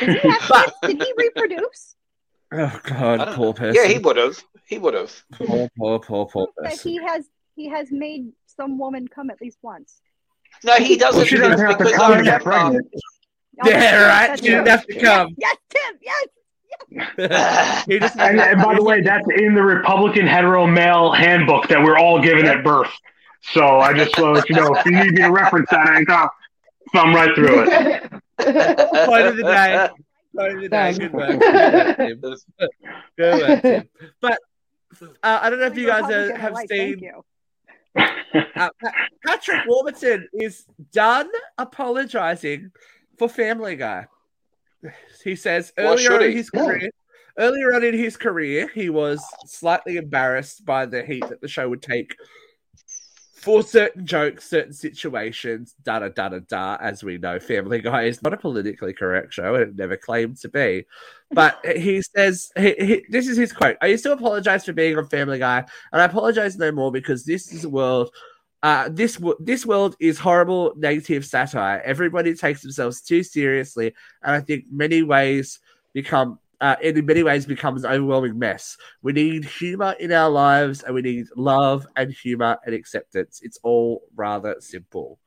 [0.00, 1.96] Did he, have Did he reproduce?
[2.52, 3.52] Oh god, don't poor know.
[3.54, 3.74] person.
[3.74, 4.42] Yeah, he would have.
[4.66, 5.12] He would have.
[5.32, 6.90] Poor, poor, poor, poor That person.
[6.90, 7.24] he has
[7.56, 10.00] he has made some woman come at least once.
[10.62, 11.18] No, he doesn't.
[11.18, 12.86] Well, she doesn't have to come to get um, pregnant.
[13.62, 14.28] Oh, Yeah, right.
[14.28, 15.34] that's She didn't have to come.
[15.38, 15.98] Yes, Tim.
[16.02, 16.26] Yes.
[17.86, 21.82] he just And, and by the way, that's in the Republican hetero male handbook that
[21.82, 22.90] we're all given at birth.
[23.52, 25.88] So I just want to let you know if you need me to reference that
[25.94, 26.28] anytime,
[26.92, 28.10] thumb right through it.
[29.06, 29.88] Point of the day.
[30.36, 30.92] Point of the day.
[30.94, 31.40] Good work.
[31.40, 32.68] Good work, Tim.
[33.16, 33.88] Good work, Tim.
[34.20, 34.38] But
[35.02, 37.10] uh, I don't know if you guys uh, Republican have alike, seen
[37.96, 38.68] uh,
[39.24, 42.70] Patrick Warburton is done apologizing
[43.18, 44.06] for Family Guy.
[45.22, 46.90] He says earlier on in his career,
[47.38, 51.68] earlier on in his career, he was slightly embarrassed by the heat that the show
[51.68, 52.14] would take
[53.44, 56.78] for certain jokes, certain situations, da da da da da.
[56.80, 60.38] As we know, Family Guy is not a politically correct show, and it never claimed
[60.38, 60.86] to be.
[61.30, 64.96] But he says, he, he, this is his quote I used to apologize for being
[64.96, 65.58] on Family Guy,
[65.92, 68.10] and I apologize no more because this is a world
[68.64, 71.82] Uh, this wo- this world is horrible, negative satire.
[71.84, 75.58] Everybody takes themselves too seriously, and I think many ways
[75.92, 78.78] become uh, in many ways becomes an overwhelming mess.
[79.02, 83.40] We need humor in our lives, and we need love and humor and acceptance.
[83.42, 85.18] It's all rather simple.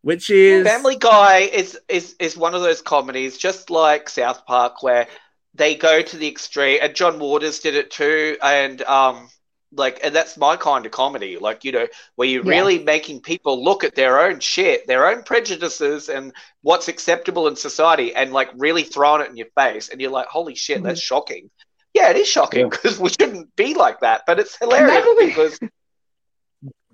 [0.00, 4.82] Which is Family Guy is is is one of those comedies, just like South Park,
[4.82, 5.08] where
[5.52, 6.78] they go to the extreme.
[6.80, 9.28] And John Waters did it too, and um,
[9.76, 11.38] like, and that's my kind of comedy.
[11.38, 12.50] Like, you know, where you're Yeah.
[12.50, 17.56] really making people look at their own shit, their own prejudices, and what's acceptable in
[17.56, 21.00] society, and like really throwing it in your face, and you're like, holy shit, that's
[21.00, 21.14] mm-hmm.
[21.14, 21.50] shocking.
[21.94, 22.68] Yeah, it is shocking Yeah.
[22.68, 25.58] because we shouldn't be like that, but it's hilarious Not only- because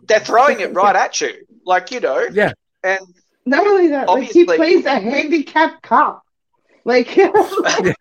[0.06, 2.26] they're throwing it right at you, like you know.
[2.32, 2.52] Yeah.
[2.82, 3.00] And
[3.46, 6.22] Not only that, like he plays a handicapped cop.
[6.84, 7.96] Like, like,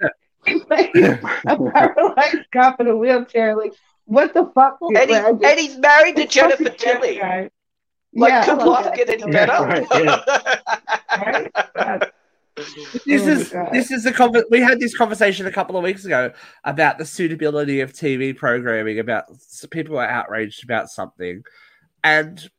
[0.45, 1.17] he plays a
[1.73, 3.55] paralyzed cop in a wheelchair.
[3.55, 3.73] Like,
[4.05, 4.77] what the fuck?
[4.79, 4.97] dude?
[4.97, 7.19] And, he, just- and he's married to Jennifer fucking Tilly.
[8.13, 9.63] Like, Yeah, could I life get any better?
[9.63, 9.89] right,
[11.17, 12.11] Right?
[12.57, 16.03] this Oh is this is a conver- we had this conversation a couple of weeks
[16.03, 16.31] ago
[16.65, 21.41] about the suitability of TV programming about s- people are outraged about something
[22.03, 22.49] and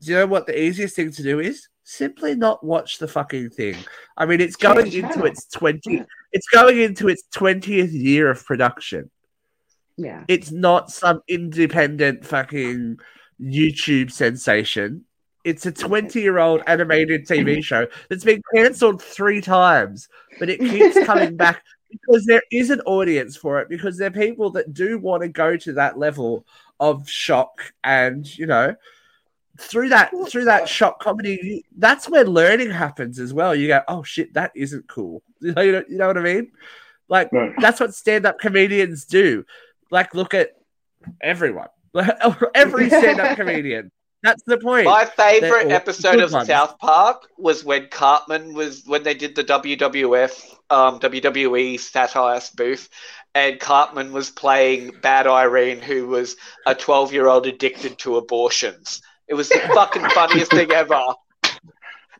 [0.00, 3.50] do you know what the easiest thing to do is simply not watch the fucking
[3.50, 3.74] thing
[4.16, 9.10] i mean it's going into its 20 it's going into its 20th year of production
[9.96, 10.24] Yeah.
[10.26, 12.98] it's not some independent fucking
[13.40, 15.04] YouTube sensation.
[15.44, 17.60] It's a 20 year old animated TV mm-hmm.
[17.60, 22.80] show that's been cancelled three times, but it keeps coming back because there is an
[22.82, 26.46] audience for it, because there are people that do want to go to that level
[26.80, 28.74] of shock and, you know,
[29.58, 34.02] through that through that shock comedy that's where learning happens as well you go oh
[34.02, 36.50] shit that isn't cool you know, you know, you know what i mean
[37.08, 37.52] like Right.
[37.60, 39.44] that's what stand-up comedians do
[39.94, 40.50] like look at
[41.22, 41.68] everyone
[42.54, 43.90] every stand-up comedian
[44.24, 46.48] that's the point My favorite episode of ones.
[46.48, 52.88] South Park was when Cartman was when they did the WWF um, WWE satire spoof,
[53.34, 59.02] and Cartman was playing Bad Irene, who was a twelve-year-old addicted to abortions.
[59.28, 61.02] It was the fucking funniest thing ever.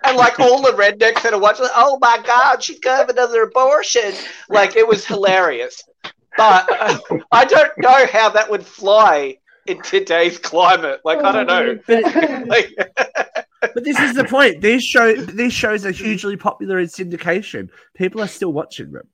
[0.04, 3.44] And like all the rednecks that are watching, oh my god, she's gonna have another
[3.44, 4.12] abortion.
[4.50, 5.82] Like it was hilarious.
[6.36, 6.98] But uh,
[7.32, 11.00] I don't know how that would fly in today's climate.
[11.04, 11.78] Like I don't know.
[11.86, 12.70] but, Like,
[13.74, 18.20] but this is the point these show these shows are hugely popular in syndication people
[18.20, 19.08] are still watching them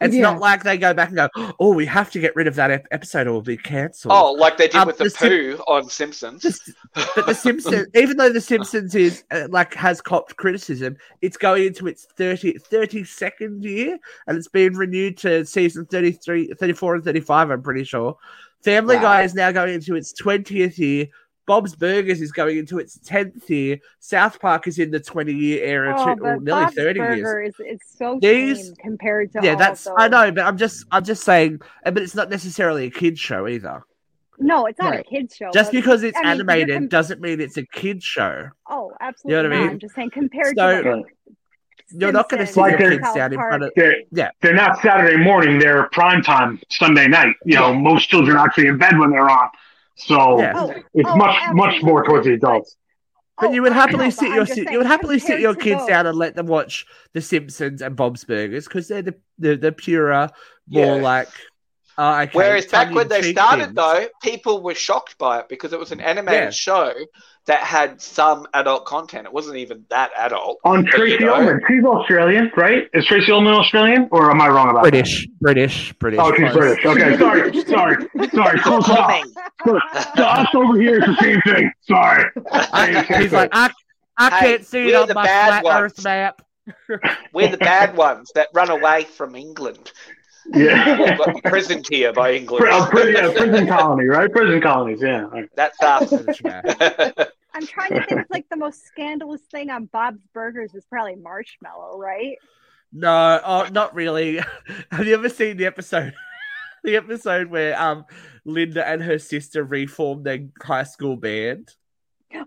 [0.00, 0.22] it's Yeah.
[0.22, 1.28] not like they go back and go
[1.60, 4.32] oh we have to get rid of that ep- episode or it'll be cancelled oh,
[4.32, 6.42] like they did Um, with the the Sim- poo on Simpsons.
[6.42, 6.70] Just-
[7.14, 11.64] but the Simpsons, even though the Simpsons is uh, like has copped criticism, it's going
[11.66, 17.50] into its 30, 32nd year, and it's been renewed to season 33, 34 and 35,
[17.50, 18.16] I'm pretty sure.
[18.62, 19.02] Family Wow.
[19.02, 21.06] Guy is now going into its 20th year.
[21.46, 23.78] Bob's Burgers is going into its 10th year.
[24.00, 27.00] South Park is in the 20 year era, Oh, too, or but nearly Bob's 30
[27.00, 27.20] years.
[27.22, 30.56] Burger is, is so These- compared to Yeah, all that's of I know, but I'm
[30.56, 33.82] just I'm just saying, uh, but it's not necessarily a kids show either.
[34.38, 35.00] No, it's not Right.
[35.00, 35.50] a kids show.
[35.52, 38.48] Just because it's I mean, animated com- doesn't mean it's a kids show.
[38.68, 39.70] Oh, absolutely what I mean?
[39.70, 41.04] I'm just saying compared So- to like,
[41.90, 44.30] You're not going to see Like your kids South down in front of They're, Yeah.
[44.40, 45.58] they're not Saturday morning.
[45.58, 47.36] They're prime time Sunday night.
[47.44, 49.48] You know, most children are actually in bed when they're on.
[49.96, 50.52] So Yeah.
[50.56, 52.76] Oh, it's oh, much much more towards the adults.
[53.40, 55.18] But Oh, you would oh, happily know, sit your I'm just si- you would happily
[55.18, 58.86] sit your to kids down and let them watch The Simpsons and Bob's Burgers because
[58.88, 60.30] they're the the, the purer,
[60.68, 61.02] more Yeah.
[61.02, 61.28] like.
[61.96, 63.74] Uh, okay, Whereas back when they started, things.
[63.76, 66.50] though, people were shocked by it because it was an animated Yeah.
[66.50, 66.92] show
[67.46, 69.26] that had some adult content.
[69.26, 70.58] It wasn't even that adult.
[70.64, 71.60] On But, Tracey you know- Ullman.
[71.68, 72.88] She's Australian, right?
[72.94, 74.08] Is Tracey Ullman Australian?
[74.10, 76.18] Or am I wrong about British, British, British.
[76.18, 76.24] that?
[76.26, 76.54] Oh, she's close.
[76.80, 76.86] British.
[76.86, 78.58] Okay, sorry, sorry, sorry.
[78.60, 79.22] Close enough.
[79.62, 79.80] Plumbing.
[80.16, 81.70] To us over here is the same thing.
[81.82, 82.24] Sorry.
[82.72, 83.70] I- he's like, I,
[84.16, 85.80] I Hey, can't see it on the my flat ones.
[85.80, 86.42] Earth map.
[87.34, 89.92] We're the bad ones that run away from England.
[90.52, 91.00] Yeah.
[91.00, 92.64] Or got imprisoned here by England.
[92.64, 94.30] Pri- uh, yeah, prison colony, right?
[94.30, 95.24] Prison colonies, yeah.
[95.24, 95.48] All right.
[95.56, 96.12] That's us.
[97.54, 98.26] I'm trying to think.
[98.30, 102.36] Like the most scandalous thing on Bob's Burgers is probably marshmallow, right?
[102.92, 104.40] No, oh, not really.
[104.90, 106.14] Have you ever seen the episode?
[106.84, 108.04] the episode where um
[108.44, 111.74] Linda and her sister reformed their high school band.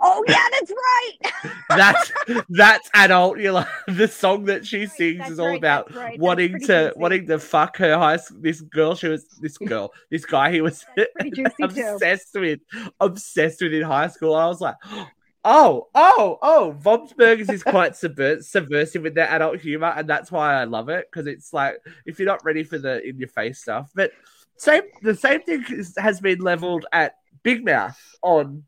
[0.01, 1.53] Oh yeah, that's right.
[1.69, 2.11] That's
[2.49, 3.39] that's adult.
[3.39, 6.17] You like the song that she sings is all right, about right.
[6.17, 8.95] Wanting to wanting to fuck her high s- this girl.
[8.95, 10.85] She was this girl, this guy he was
[11.21, 11.63] juicy too.
[11.65, 12.59] obsessed with,
[13.01, 14.33] obsessed with in high school.
[14.35, 14.75] I was like,
[15.43, 20.31] oh, oh, oh, Bob's Burgers is quite subver- subversive with their adult humor, and that's
[20.31, 21.75] why I love it because it's like
[22.05, 24.11] if you're not ready for the in your face stuff, but
[24.55, 25.63] same the same thing
[25.97, 28.63] has been leveled at Big Mouth on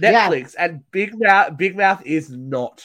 [0.00, 0.28] Yeah.
[0.28, 1.56] Netflix, and Big Mouth.
[1.56, 2.84] Big Mouth is not.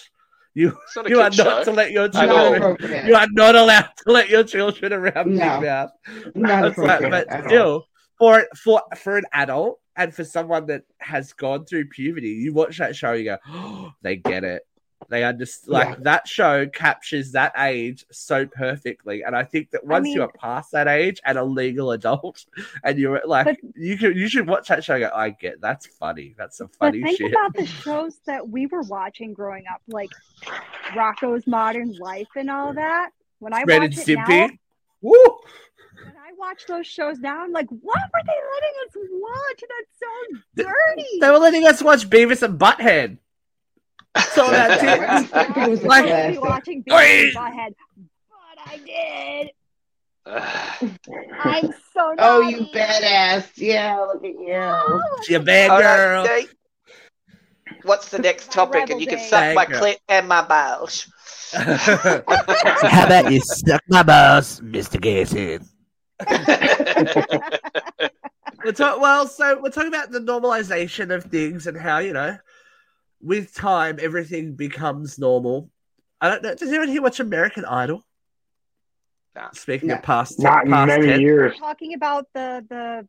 [0.53, 1.64] You not you are kid not show.
[1.66, 3.07] to let your At children.
[3.07, 5.60] You are not allowed to let your children around No.
[5.60, 5.91] Big Mouth.
[6.36, 7.47] Not That's but at all.
[7.47, 7.86] still,
[8.18, 12.78] for for for an adult and for someone that has gone through puberty, you watch
[12.80, 14.64] that show, you go, oh, they get it.
[15.10, 15.95] They are just Like Yeah.
[16.01, 20.32] that show captures that age so perfectly, and I think that once you mean- are
[20.32, 22.45] past that age and a legal adult,
[22.84, 24.93] and you're like, But- you can you should watch that show.
[24.95, 26.36] and Go, I get that's funny.
[26.38, 27.32] That's some But funny think shit.
[27.32, 30.12] about the shows that we were watching growing up, like
[30.93, 33.10] Rocko's Modern Life and all that.
[33.39, 34.49] When I Ren watch and it now,
[35.01, 35.14] Woo!
[36.03, 39.62] when I watch those shows now, I'm like, what were they letting us watch?
[39.62, 41.07] That's so dirty.
[41.22, 43.18] They were letting us watch Beavis and Butthead.
[44.34, 45.57] So that's it.
[45.57, 46.49] It was a Like- I should be classic.
[46.49, 46.93] watching Oi!
[46.93, 47.74] Beavis and Butthead,
[48.30, 49.51] but I did.
[51.39, 52.72] I'm so Oh, you naughty.
[52.74, 53.49] badass.
[53.55, 54.53] Yeah, look at you.
[54.53, 56.24] Oh, She a bad All girl.
[56.26, 56.53] right, Dave.
[57.84, 58.89] What's the next topic?
[58.89, 59.53] And you can suck day.
[59.53, 59.82] my Thank you.
[59.82, 61.07] clit and my balls.
[61.53, 64.99] How about you suck my balls, Mr.
[64.99, 65.66] Gason?
[68.66, 72.38] We're talk- well, so we're talking about the normalization of things and how, you know,
[73.22, 75.70] with time, everything becomes normal.
[76.22, 76.55] I don't know.
[76.55, 78.05] Does anyone here watch American Idol?
[79.36, 79.49] Nah.
[79.53, 79.95] Speaking No.
[79.95, 81.22] of past, Not past many tense.
[81.22, 81.57] years.
[81.57, 83.07] talking about the the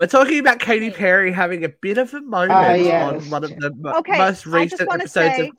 [0.00, 3.12] we're talking about Katy Perry having a bit of a ah, moment Oh, yes.
[3.24, 4.16] on one of the mo- okay.
[4.18, 5.54] most recent just want to episodes say of.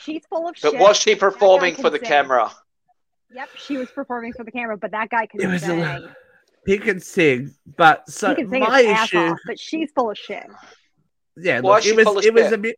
[0.00, 0.80] she's full of but shit.
[0.80, 2.08] was she performing for the sing.
[2.08, 2.50] camera?
[3.32, 6.08] Yep, she was performing for the camera, but that guy can It was a- sing.
[6.66, 9.90] He can sing, but so he can sing my his ass issue, off, but she's
[9.92, 10.46] full of shit.
[11.36, 12.52] Yeah, Why look, it was it was shit?
[12.52, 12.76] a bit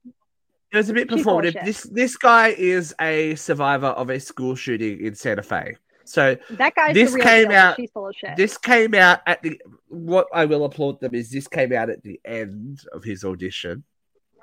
[0.73, 1.65] it was a bit She's performative.
[1.65, 5.77] This this guy is a survivor of a school shooting in Santa Fe.
[6.05, 6.93] So That guy.
[6.93, 8.37] This came deal, out- She's full of shit.
[8.37, 12.03] this came out at the what I will applaud them is this came out at
[12.03, 13.85] the end of his audition.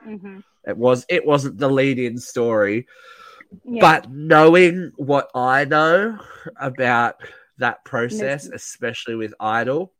[0.05, 0.43] Mhm.
[0.68, 2.88] It was it wasn't the lead in story,
[3.66, 3.82] Yeah.
[3.82, 6.18] but knowing what I know
[6.57, 7.16] about
[7.57, 8.53] that process, Listen.
[8.53, 9.91] especially with Idol,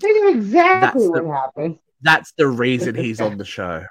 [0.00, 1.78] They knew exactly what the- happened.
[2.02, 3.84] That's the reason he's on the show.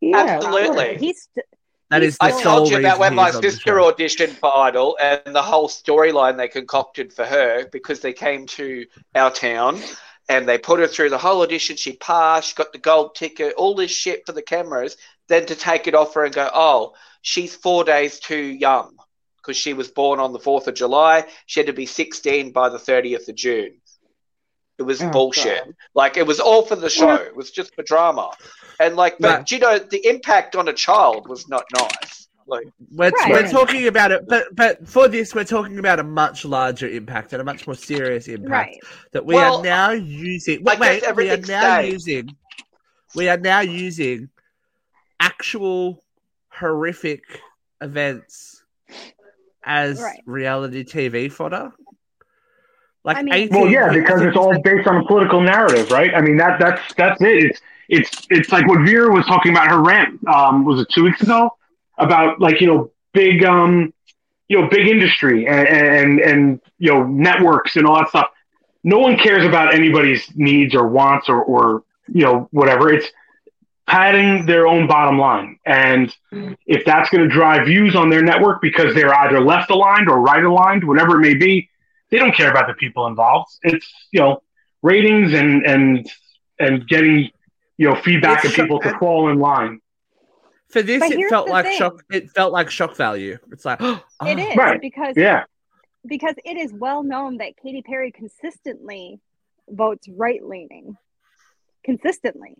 [0.00, 0.98] Yeah, Absolutely.
[0.98, 1.46] he's st-
[1.90, 4.34] That He's is the I told you about when my he's on the sister auditioned
[4.34, 8.84] for Idol and the whole storyline they concocted for her because they came to
[9.14, 9.80] our town
[10.28, 11.76] and they put her through the whole audition.
[11.76, 14.96] She passed, she got the gold ticket, all this shit for the cameras.
[15.28, 18.96] Then to take it off her and go, oh, she's four days too young
[19.38, 21.24] because she was born on the 4th of July.
[21.46, 23.80] She had to be 16 by the 30th of June.
[24.78, 25.64] It was Oh, bullshit.
[25.64, 25.74] God.
[25.94, 27.14] Like it was all for the show.
[27.14, 28.30] It was just for drama.
[28.78, 29.50] And like, but Right.
[29.50, 32.28] you know, the impact on a child was not nice.
[32.48, 33.32] Like, We're, Right.
[33.32, 37.32] we're talking about it, but but for this, we're talking about a much larger impact
[37.32, 38.80] and a much more serious impact right.
[39.12, 40.58] that we Well, are now using.
[40.60, 41.92] I Wait, wait, we are now stayed.
[41.92, 42.36] using.
[43.16, 44.28] We are now using
[45.18, 46.04] actual
[46.50, 47.22] horrific
[47.80, 48.62] events
[49.64, 50.20] as Right.
[50.26, 51.72] reality TV fodder.
[53.06, 56.12] Like I mean- 18 Well, yeah, because it's all based on a political narrative, right?
[56.12, 57.44] I mean, that that's that's it.
[57.44, 60.26] It's it's it's like what Vera was talking about her rant.
[60.28, 61.50] Um, was it two weeks ago
[61.98, 63.94] about like you know big um
[64.48, 68.28] you know big industry and and and you know networks and all that stuff.
[68.82, 72.92] No one cares about anybody's needs or wants or or you know whatever.
[72.92, 73.06] It's
[73.86, 76.12] padding their own bottom line, and
[76.66, 80.20] if that's going to drive views on their network because they're either left aligned or
[80.20, 81.70] right aligned, whatever it may be,
[82.16, 83.50] they don't care about the people involved.
[83.62, 84.42] It's you know
[84.82, 86.10] ratings and and
[86.58, 87.30] and getting
[87.76, 89.80] you know feedback It's and people to fall in line.
[90.70, 91.78] For this, But it felt like thing.
[91.78, 92.02] shock.
[92.10, 93.38] It felt like shock value.
[93.52, 94.80] It's like, oh, It is Right.
[94.80, 95.44] because Yeah,
[96.06, 99.20] because it is well known that Katy Perry consistently
[99.68, 100.96] votes right leaning.
[101.84, 102.54] Consistently.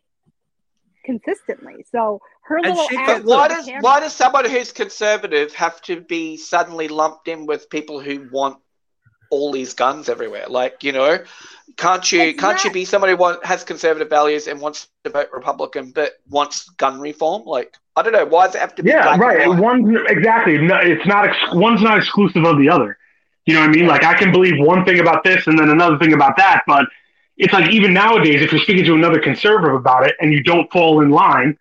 [1.05, 1.85] Consistently.
[1.91, 5.55] So her And little she- but But why does camera- why does someone who's conservative
[5.55, 8.59] have to be suddenly lumped in with people who want
[9.31, 10.47] all these guns everywhere?
[10.49, 11.19] Like you know,
[11.77, 15.29] can't you It's can't you be somebody who has conservative values and wants to vote
[15.33, 17.43] Republican but wants gun reform?
[17.45, 18.25] Like I don't know.
[18.27, 18.91] Why does it have to be?
[18.91, 19.49] yeah, black and right.
[19.49, 19.61] white?
[19.61, 20.59] One exactly.
[20.59, 21.29] No, it's not.
[21.29, 22.99] Ex- one's not exclusive of the other.
[23.47, 23.87] You know what I mean?
[23.87, 26.87] Like I can believe one thing about this and then another thing about that, but
[27.37, 30.71] it's like even nowadays, if you're speaking to another conservative about it and you don't
[30.73, 31.57] fall in line,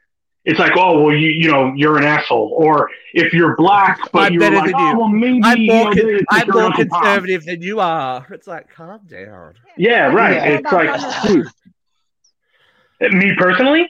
[0.45, 2.53] it's like, oh well, you you know, you're an asshole.
[2.55, 4.97] Or if you're black, but I'm you're better like, than oh you.
[4.99, 7.01] well, maybe I'm you more, know, con- I'm more Uncle Tom.
[7.03, 8.25] conservative than you are.
[8.31, 9.55] It's like, calm down.
[9.77, 10.41] Yeah, How do you right.
[10.43, 10.87] feel It's like
[13.01, 13.89] gun me personally.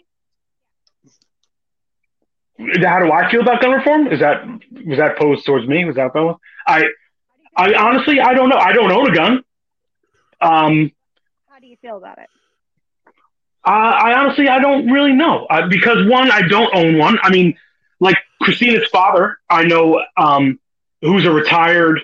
[2.82, 4.08] How do I feel about gun reform?
[4.08, 4.46] Is that
[4.86, 5.84] was that posed towards me?
[5.86, 6.38] Was that Bella?
[6.66, 6.86] I
[7.58, 8.58] I honestly I don't know.
[8.58, 9.44] I don't own a gun.
[10.42, 10.92] Um,
[11.50, 12.30] How do you feel about it?
[13.66, 17.18] Uh, I honestly, I don't really know uh, because one, I don't own one.
[17.22, 17.58] I mean,
[18.00, 20.60] like Christina's father, I know, um,
[21.02, 22.02] who's a retired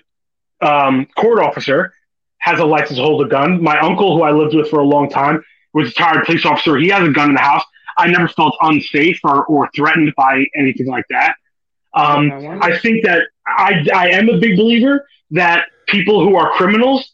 [0.61, 1.93] um, court officer,
[2.39, 3.61] has a license to hold a gun.
[3.61, 5.43] My uncle, who I lived with for a long time,
[5.73, 6.77] was a retired police officer.
[6.77, 7.63] He has a gun in the house.
[7.97, 11.35] I never felt unsafe or, or threatened by anything like that.
[11.93, 12.31] Um,
[12.61, 17.13] I think that I, I am a big believer that people who are criminals,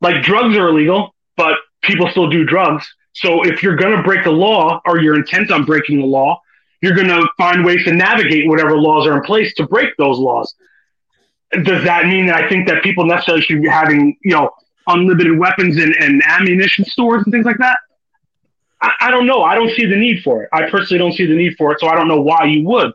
[0.00, 2.86] like drugs are illegal, but people still do drugs.
[3.16, 6.40] So if you're going to break the law or you're intent on breaking the law,
[6.82, 10.18] you're going to find ways to navigate whatever laws are in place to break those
[10.18, 10.54] laws.
[11.62, 14.50] Does that mean that I think that people necessarily should be having, you know,
[14.86, 17.78] unlimited weapons and, and ammunition stores and things like that?
[18.82, 19.42] I, I don't know.
[19.42, 20.50] I don't see the need for it.
[20.52, 22.92] I personally don't see the need for it, so I don't know why you would.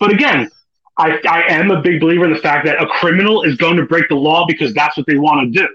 [0.00, 0.50] But again,
[0.98, 3.86] I, I am a big believer in the fact that a criminal is going to
[3.86, 5.68] break the law because that's what they want to do.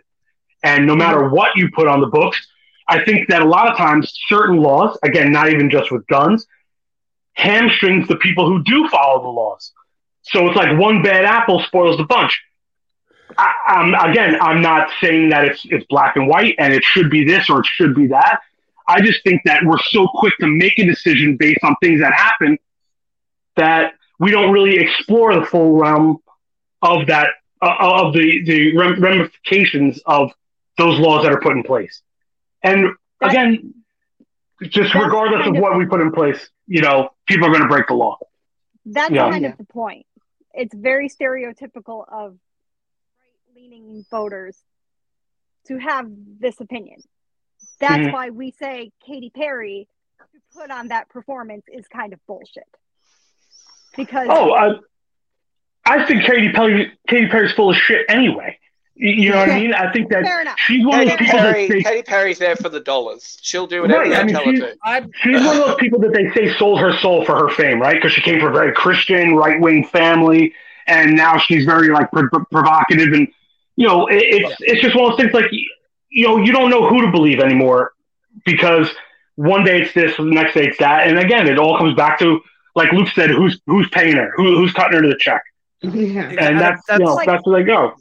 [0.64, 2.46] And no matter what you put on the books,
[2.88, 6.48] I think that a lot of times certain laws, again, not even just with guns,
[7.34, 9.72] hamstrings the people who do follow the laws.
[10.24, 12.42] So it's like one bad apple spoils the bunch.
[13.38, 17.10] I, I'm, again, I'm not saying that it's it's black and white and it should
[17.10, 18.40] be this or it should be that.
[18.88, 22.14] I just think that we're so quick to make a decision based on things that
[22.14, 22.58] happen
[23.58, 26.20] that we don't really explore the full realm
[26.82, 27.30] of that
[27.62, 30.32] uh, of the the ramifications of
[30.78, 32.02] those laws that are put in place.
[32.64, 32.88] And
[33.22, 33.74] again,
[34.62, 37.68] just regardless of of- what we put in place, you know, people are going to
[37.68, 38.18] break the law.
[38.86, 39.30] That's Yeah.
[39.30, 40.06] kind of the point.
[40.54, 42.32] It's very stereotypical of
[43.20, 44.58] right leaning voters
[45.68, 46.08] to have
[46.40, 47.02] this opinion.
[47.80, 48.14] That's Mhm.
[48.14, 49.88] why we say Katy Perry
[50.20, 52.64] to put on that performance is kind of bullshit.
[53.96, 54.80] Because Oh, I,
[55.86, 58.58] I think Katy Perry, Katy Perry's full of shit anyway.
[59.00, 59.74] You, you know what I mean?
[59.74, 60.58] I think that fair enough.
[60.60, 63.38] she's one of those people that Perry, say, Katy Perry's there for the dollars.
[63.42, 64.78] She'll do whatever Right, they I mean, tell her to.
[64.84, 67.80] I'm she's one of those people that they say sold her soul for her fame,
[67.82, 67.96] right?
[67.96, 70.54] Because she came from a very Christian, right wing family,
[70.88, 73.28] and now she's very like pro- pro- provocative, and
[73.76, 75.52] you know, it, it's it's just one of those things like
[76.10, 77.92] you know, you don't know who to believe anymore
[78.46, 78.90] because
[79.36, 82.18] one day it's this, the next day it's that, and again, it all comes back
[82.20, 82.40] to
[82.76, 85.44] like Luke said, who's who's paying her, Who, who's cutting her to the check,
[85.82, 86.30] Yeah.
[86.40, 87.94] and that's, you know, Like- that's where they go.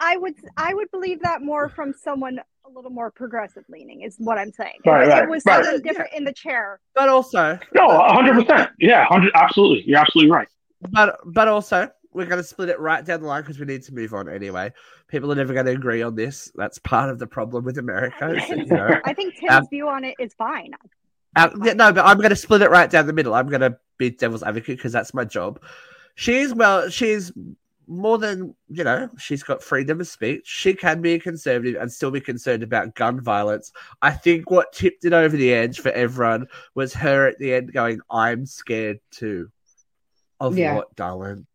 [0.00, 4.16] I would I would believe that more from someone a little more progressive leaning is
[4.18, 4.78] what I'm saying.
[4.86, 5.64] Right, if right, it was right.
[5.64, 6.80] something different in the chair.
[6.94, 10.48] but also No, hundred percent, yeah, hundred, absolutely, you're absolutely right.
[10.90, 13.82] but but also we're going to split it right down the line because we need
[13.84, 14.72] to move on anyway.
[15.06, 16.50] People are never going to agree on this.
[16.56, 18.34] That's part of the problem with America.
[18.34, 20.72] is you know, I think Tim's Um, view on it is fine.
[21.36, 23.32] Uh, yeah, no, but I'm going to split it right down the middle.
[23.34, 25.62] I'm going to be devil's advocate because that's my job.
[26.16, 27.30] She's well, she's
[27.86, 29.08] more than you know.
[29.18, 30.42] She's got freedom of speech.
[30.46, 33.72] She can be a conservative and still be concerned about gun violence.
[34.00, 37.72] I think what tipped it over the edge for everyone was her at the end
[37.72, 39.50] going, "I'm scared too."
[40.38, 40.76] Of Yeah.
[40.76, 41.46] what, darling?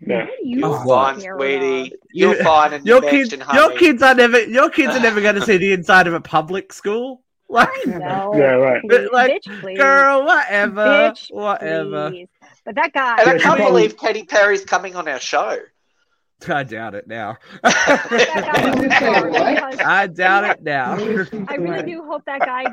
[0.00, 0.26] Yeah.
[0.42, 1.12] You Of You're what?
[1.12, 1.92] fine, scare sweetie.
[2.12, 5.00] You're You- fine in Your your kids, mansion, your kids are never, your kids are
[5.00, 7.22] never going to see the inside of a public school.
[7.48, 8.32] Like, I know.
[8.34, 8.80] Yeah, right.
[8.88, 12.08] Please, Like, bitch, girl, whatever, Bitch, whatever.
[12.10, 12.28] please.
[12.64, 15.58] But that guy, And I can't probably- believe Katy Perry's coming on our show.
[16.48, 17.36] I doubt it now.
[17.62, 18.84] that guy What?
[18.84, 20.94] is hard because I doubt it now.
[21.48, 22.66] I really do hope that guy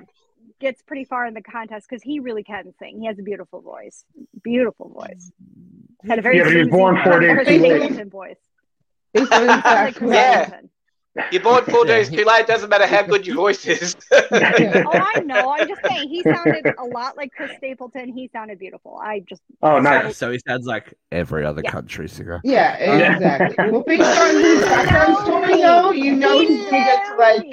[0.60, 3.00] gets pretty far in the contest because he really can sing.
[3.00, 4.04] He has a beautiful voice.
[4.44, 5.32] Beautiful voice.
[6.08, 8.08] Had a very Yeah, he was born four days too late.
[8.10, 8.38] Voice.
[9.14, 9.96] He's doing Sounds like that.
[9.96, 10.60] Chris Yeah.
[11.12, 11.34] Stapleton.
[11.34, 11.96] You're born four Yeah.
[11.98, 12.48] days too late.
[12.48, 13.96] Doesn't matter how good your voice is.
[14.12, 15.52] Oh, I know.
[15.52, 18.14] I'm just saying he sounded a lot like Chris Stapleton.
[18.14, 19.00] He sounded beautiful.
[19.04, 20.18] I just Oh, nice.
[20.18, 21.72] So he sounds like every other Yeah.
[21.72, 22.42] country singer.
[22.44, 23.16] Yeah, Yeah.
[23.16, 23.56] exactly.
[23.72, 27.46] Well, based on his background story, though, you know he's gonna like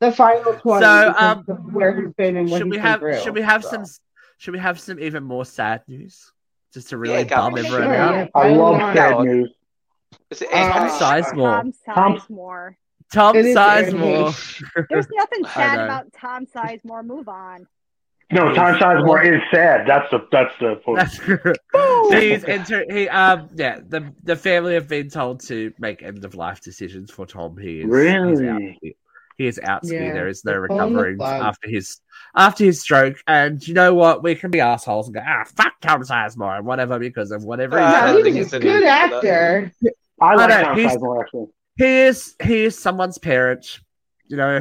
[0.00, 0.84] the final twenty.
[0.84, 1.38] So, um,
[1.72, 3.00] where he's been and what Should he's we have?
[3.00, 3.20] through.
[3.20, 3.70] Should we have So.
[3.70, 3.84] some?
[4.38, 6.32] Should we have some even more sad news?
[6.72, 8.14] Just to really Yeah, bum everyone Sure, out.
[8.14, 8.26] yeah.
[8.34, 9.52] I love sad news.
[10.30, 11.22] Is it Uh, Tom Heche?
[11.22, 11.62] Sizemore.
[11.62, 12.74] Tom Tom- Sizemore.
[13.12, 14.86] Tom It is Sizemore.
[14.88, 17.04] There's nothing sad about Tom Sizemore.
[17.04, 17.66] Move on.
[18.32, 19.88] No, Tom Sizemore is sad.
[19.88, 21.00] That's the that's the point.
[22.22, 26.36] He's enter- he um yeah the the family have been told to make end of
[26.36, 27.56] life decisions for Tom.
[27.58, 28.48] He is he's Really?
[28.48, 28.60] out.
[28.80, 28.96] He,
[29.36, 29.84] he is out.
[29.84, 29.96] Ski.
[29.96, 32.00] Yeah, There is no they're pulling the recovering after his
[32.36, 33.16] after his stroke.
[33.26, 34.22] And you know what?
[34.22, 37.80] We can be assholes and go ah fuck Tom Sizemore and whatever because of whatever.
[37.80, 38.22] Uh, he's I Yeah, done.
[38.22, 39.72] don't he was a good actor.
[40.20, 41.46] I I like know, Tom he's- Sizemore actually.
[41.76, 43.80] He is he is someone's parent.
[44.26, 44.60] You know,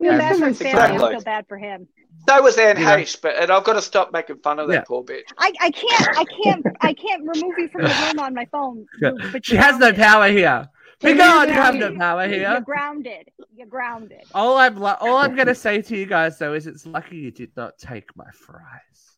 [0.00, 0.80] Feel Yeah, bad for someone's his family.
[0.94, 1.06] exactly.
[1.08, 1.88] I feel bad for him.
[2.28, 2.98] So was Anne Yeah.
[2.98, 4.84] Heche, but and I've got to stop making fun of that Yeah.
[4.86, 5.22] poor bitch.
[5.38, 8.86] I, I can't I can't I can't remove you from the room on my phone.
[9.00, 9.12] Yeah.
[9.32, 10.68] But she has no power here.
[11.00, 12.50] Be Take gone, you have no power here.
[12.50, 13.28] You're grounded.
[13.56, 14.24] You're grounded.
[14.34, 17.30] All I'm lu- all I'm gonna say to you guys though is it's lucky you
[17.30, 19.16] did not take my fries.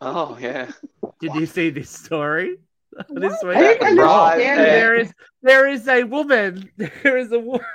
[0.00, 0.70] Oh yeah.
[1.20, 2.58] Did you see this story?
[3.10, 3.46] This What?
[3.46, 3.56] week?
[3.56, 4.62] I think I Right, understand yeah.
[4.62, 4.70] it.
[4.70, 6.70] there is there is a woman.
[7.02, 7.66] There is a woman.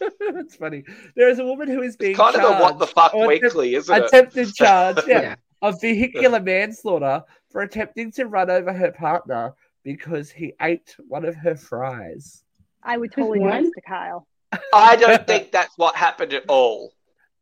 [0.20, 0.82] It's funny.
[1.14, 3.30] There is a woman who is being Kind of charged a what the fuck or
[3.30, 4.04] attempt- weekly, isn't it?
[4.04, 5.34] attempted charge yeah, Yeah.
[5.62, 9.52] of vehicular manslaughter for attempting to run over her partner
[9.84, 12.42] because he ate one of her fries.
[12.82, 13.62] I would totally do one?
[13.64, 14.26] this to Kyle.
[14.74, 16.92] I don't think that's what happened at all.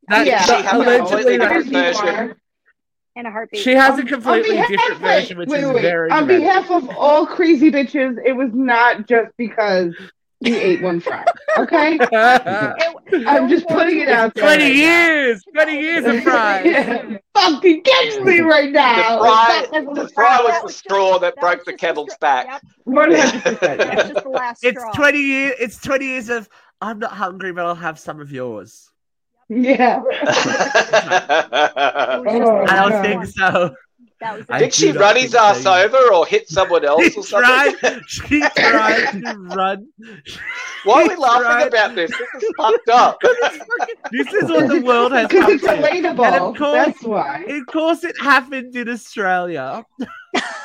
[0.09, 2.35] That, yeah, she that- has a completely different version.
[3.17, 3.61] Are- In a heartbeat.
[3.63, 5.83] she has a completely behalf- different wait, version, which wait, is wait.
[5.83, 6.43] very On dramatic.
[6.47, 9.95] behalf of all crazy bitches, it was not just because
[10.43, 11.25] he ate one fry.
[11.59, 12.09] Okay, It-
[13.13, 14.45] it I'm just putting it out there.
[14.57, 15.43] 20 years!
[15.55, 16.65] 20 years of fries!
[16.67, 17.17] Yeah.
[17.35, 19.19] Fucking gets me right The now.
[19.19, 22.13] fry, the a fry was was the just- straw that that broke the just camel's
[22.13, 22.63] str- back.
[22.87, 23.61] 100%.
[23.61, 26.49] that's just the last It's 20 years it's 20 years of
[26.81, 28.91] I'm not hungry, but I'll have some of yours.
[29.51, 30.01] Yeah.
[31.03, 33.03] It was just the I don't God.
[33.05, 33.75] think so.
[34.21, 35.73] That was I Did she run his ass so.
[35.73, 37.75] over or hit someone else She or something?
[37.81, 39.89] tried, she tried to run.
[40.85, 42.11] Why are we laughing tried- about this?
[42.11, 43.19] This is fucked up.
[44.13, 45.71] This is what the world has Because come it's to.
[45.73, 45.85] And
[46.19, 46.51] relatable.
[46.51, 47.43] of course- That's why.
[47.45, 49.85] Of course, it happened in Australia.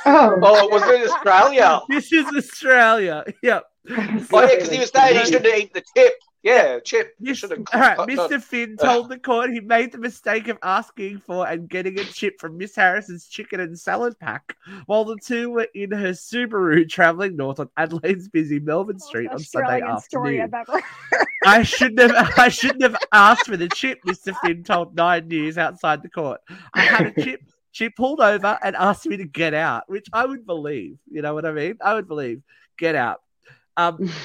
[0.06, 0.40] Oh.
[0.44, 1.80] Oh, it was in Australia.
[1.90, 3.24] This is Australia.
[3.42, 3.64] Yep.
[3.90, 6.14] Oh yeah, because he was saying he should have eaten the chip.
[6.46, 7.16] Yeah, chip.
[7.20, 7.38] Yes.
[7.38, 7.64] Should have.
[7.74, 8.40] All right, Mr.
[8.40, 12.40] Finn told the court he made the mistake of asking for and getting a chip
[12.40, 17.36] from Miss Harrison's chicken and salad pack while the two were in her Subaru traveling
[17.36, 20.52] north on Adelaide's busy Melbourne Most Street on Sunday afternoon.
[20.54, 20.84] I've
[21.48, 22.34] I shouldn't have.
[22.38, 24.02] I shouldn't have asked for the chip.
[24.06, 26.42] Mister Finn told Nine News outside the court.
[26.76, 27.42] I had a chip.
[27.72, 31.00] She pulled over and asked me to get out, which I would believe.
[31.10, 31.78] You know what I mean?
[31.82, 32.44] I would believe.
[32.78, 33.22] Get out.
[33.76, 34.12] Um.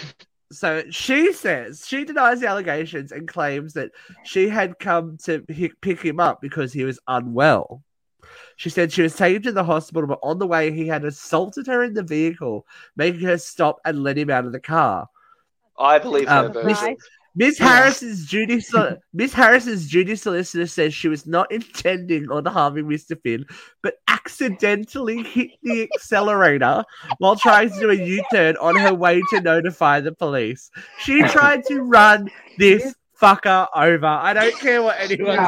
[0.52, 3.92] So she says she denies the allegations and claims that
[4.24, 5.40] she had come to
[5.80, 7.82] pick him up because he was unwell.
[8.56, 11.66] She said she was taken to the hospital, but on the way he had assaulted
[11.66, 15.08] her in the vehicle, making her stop and let him out of the car.
[15.78, 16.68] I believe her Um, version.
[16.68, 16.98] Right.
[17.34, 17.58] Miss.
[17.58, 18.28] Harrison's
[18.68, 23.20] sol- Miss Harrison's duty solicitor says she was not intending on harming Mr.
[23.22, 23.44] Finn,
[23.82, 26.84] but accidentally hit the accelerator
[27.18, 30.70] while trying to do a U-turn on her way to notify the police.
[31.00, 32.28] She tried to run
[32.58, 34.06] this fucker over.
[34.06, 35.44] I don't care what anyone No,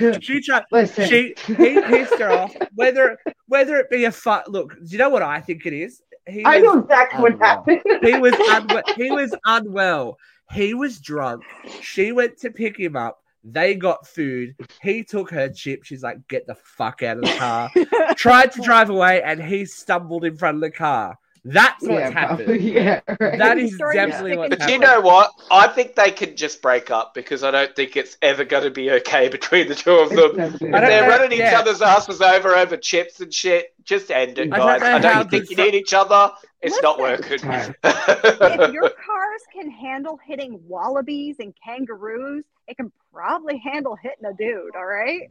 [0.00, 0.16] says.
[0.16, 0.64] I, She tried.
[0.70, 1.08] listen.
[1.08, 2.54] She he pissed her off.
[2.74, 3.18] Whether
[3.48, 4.44] whether it be a fuck.
[4.48, 6.02] Look, do you know what I think it is?
[6.26, 7.82] He I was- know exactly what happened.
[8.02, 8.82] he was unwell.
[8.96, 10.18] He was unwell.
[10.54, 11.42] He was drunk.
[11.82, 13.18] She went to pick him up.
[13.42, 14.54] They got food.
[14.80, 15.84] He took her chip.
[15.84, 17.70] She's like, "Get the fuck out of the car."
[18.16, 21.18] Tried to drive away, and he stumbled in front of the car.
[21.46, 22.46] That's what's yeah, happened.
[22.46, 23.38] probably, yeah, right.
[23.38, 25.30] That is Story definitely was what's sticking But you know what?
[25.50, 28.70] I think they can just break up because I don't think it's ever going to
[28.70, 30.18] be okay between the two of them.
[30.18, 31.58] It's definitely- I If don't they're know- running each yeah.
[31.58, 34.60] other's asses over over chips and shit, just end it, guys.
[34.60, 36.32] I don't I know, how you think the you need each other.
[36.62, 37.38] It's not working.
[37.42, 44.32] if your cars can handle hitting wallabies and kangaroos, it can probably handle hitting a
[44.32, 44.74] dude.
[44.74, 45.28] All right.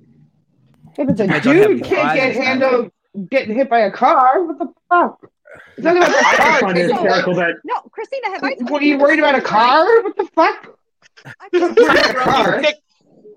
[0.96, 2.92] If but the I don't have any dude can't get handled
[3.32, 4.44] getting hit by a car.
[4.44, 5.30] What the fuck?
[5.78, 6.60] It's not about the I car.
[6.60, 8.54] find it hysterical that No, Christina, have I?
[8.56, 9.86] told What are you worried about a car?
[10.04, 10.78] What the fuck?
[11.26, 12.62] I've Worried about a car.
[12.62, 12.74] This,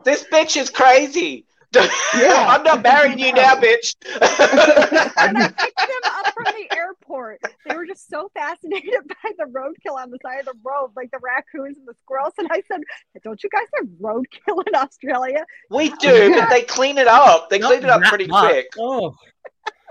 [0.05, 1.45] this bitch is crazy.
[1.75, 1.89] Yeah.
[2.49, 3.95] I'm not marrying you now, bitch.
[5.19, 7.41] And I picked them up from the airport.
[7.69, 11.11] They were just so fascinated by the roadkill on the side of the road, like
[11.11, 12.33] the raccoons and the squirrels.
[12.39, 12.81] And I said,
[13.25, 16.41] "Don't you guys have roadkill in Australia?" we do, Yeah.
[16.41, 17.51] but they clean it up.
[17.51, 18.51] They Not clean it up pretty much.
[18.51, 18.67] quick.
[18.79, 19.15] Oh,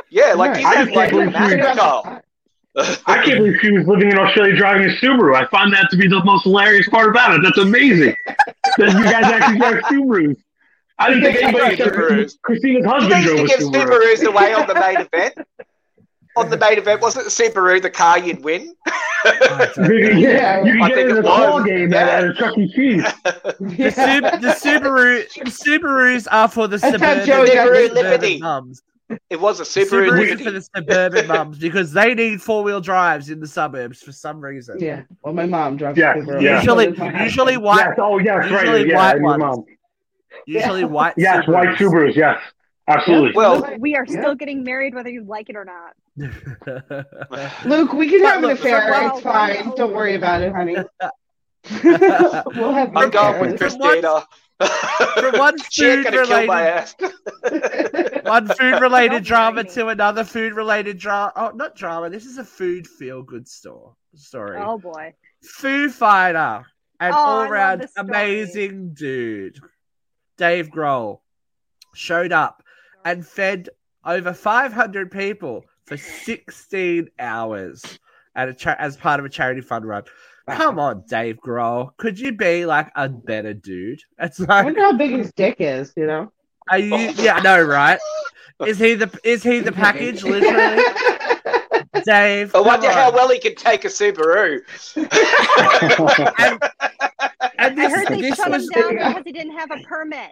[0.09, 0.61] Yeah, like Right.
[0.61, 4.11] you I said, just like can't a believe she- I can't believe she was living
[4.11, 5.35] in Australia driving a Subaru.
[5.35, 7.41] I find that to be the most hilarious part about it.
[7.43, 8.13] That's amazing.
[8.25, 10.35] that you guys actually drive Subarus.
[10.99, 12.41] I didn't think anybody except Subarus.
[12.41, 13.85] Christina's husband used drove to a give Subaru.
[14.15, 15.33] Subarus away on the main event.
[16.37, 18.75] On the main event, wasn't the Subaru the car you'd win?
[18.85, 19.95] I don't know.
[20.17, 21.65] yeah, you I can get think it in a ball was.
[21.65, 22.01] game uh, Yeah.
[22.01, 22.71] at, at a Chuck E.
[22.73, 23.03] Cheese.
[23.59, 27.93] The, Sub- the Subaru, the Subarus are for the I suburban, Joey got Subaru suburban
[28.03, 28.39] Liberty.
[28.39, 28.83] mums.
[29.29, 30.09] It was a The Subaru.
[30.09, 30.43] Subarus Liberty.
[30.43, 34.41] for the suburban mums because they need four wheel drives in the suburbs for some
[34.41, 34.79] reason.
[34.79, 35.03] Yeah.
[35.21, 35.97] Well, my mom drives.
[35.97, 36.41] Yeah, Subaru.
[36.41, 36.57] yeah.
[36.59, 38.61] Usually, So does my usually white, yes, oh yes, right.
[38.65, 39.41] usually Yeah, white and your ones.
[39.57, 39.65] mom.
[40.47, 41.13] usually white.
[41.17, 42.13] Yes, white Subarus.
[42.13, 42.15] Subarus.
[42.15, 42.39] Yes,
[42.87, 43.33] absolutely.
[43.35, 44.21] Well, We are Yeah.
[44.21, 45.93] still getting married, whether you like it or not.
[47.65, 48.87] Luke, we can But have an affair.
[48.89, 49.65] well, It's fine.
[49.67, 50.75] well, Don't worry about it, honey.
[51.83, 53.33] we'll have an I'm with affair.
[53.33, 54.23] From one- Christina.
[54.59, 59.69] From one she ain't gonna kill my food-related- One food related drama worry.
[59.75, 61.31] to another food related drama.
[61.35, 62.09] Oh, not drama.
[62.09, 63.95] This is a food feel good store.
[64.15, 64.57] story.
[64.59, 65.13] Oh boy.
[65.43, 66.65] Foo Fighter,
[66.99, 69.59] an Oh, all love round amazing dude,
[70.37, 71.19] Dave Grohl,
[71.93, 72.63] showed up
[73.03, 73.69] and fed
[74.03, 77.99] over 500 people for 16 hours
[78.35, 80.03] at a cha- as part of a charity fund run.
[80.49, 81.89] Come on, Dave Grohl.
[81.97, 84.01] Could you be like a better dude?
[84.19, 86.31] It's I like, wonder how big his dick is, you know?
[86.69, 86.95] are you?
[87.15, 87.99] Yeah, I know, right?
[88.65, 90.83] Is he the is he the package literally?
[92.05, 92.93] Dave, I wonder on.
[92.93, 94.59] how well he can take a Subaru.
[96.39, 96.61] and,
[97.57, 100.31] and I heard they this shut was him down because he didn't have a permit.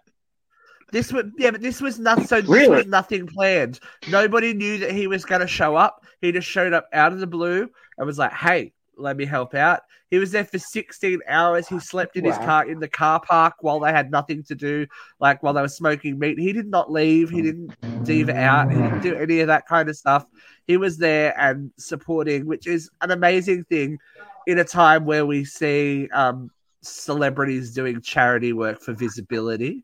[0.91, 2.41] This was yeah, but this was not so.
[2.41, 2.77] This Really?
[2.77, 3.79] was nothing planned.
[4.09, 6.05] Nobody knew that he was going to show up.
[6.21, 9.55] He just showed up out of the blue and was like, "Hey, let me help
[9.55, 11.67] out." He was there for 16 hours.
[11.67, 14.85] He slept in his car in the car park while they had nothing to do,
[15.19, 16.37] like while they were smoking meat.
[16.37, 17.31] He did not leave.
[17.31, 18.71] He didn't diva out.
[18.71, 20.25] He didn't do any of that kind of stuff.
[20.67, 23.97] He was there and supporting, which is an amazing thing
[24.45, 29.83] in a time where we see um, celebrities doing charity work for visibility.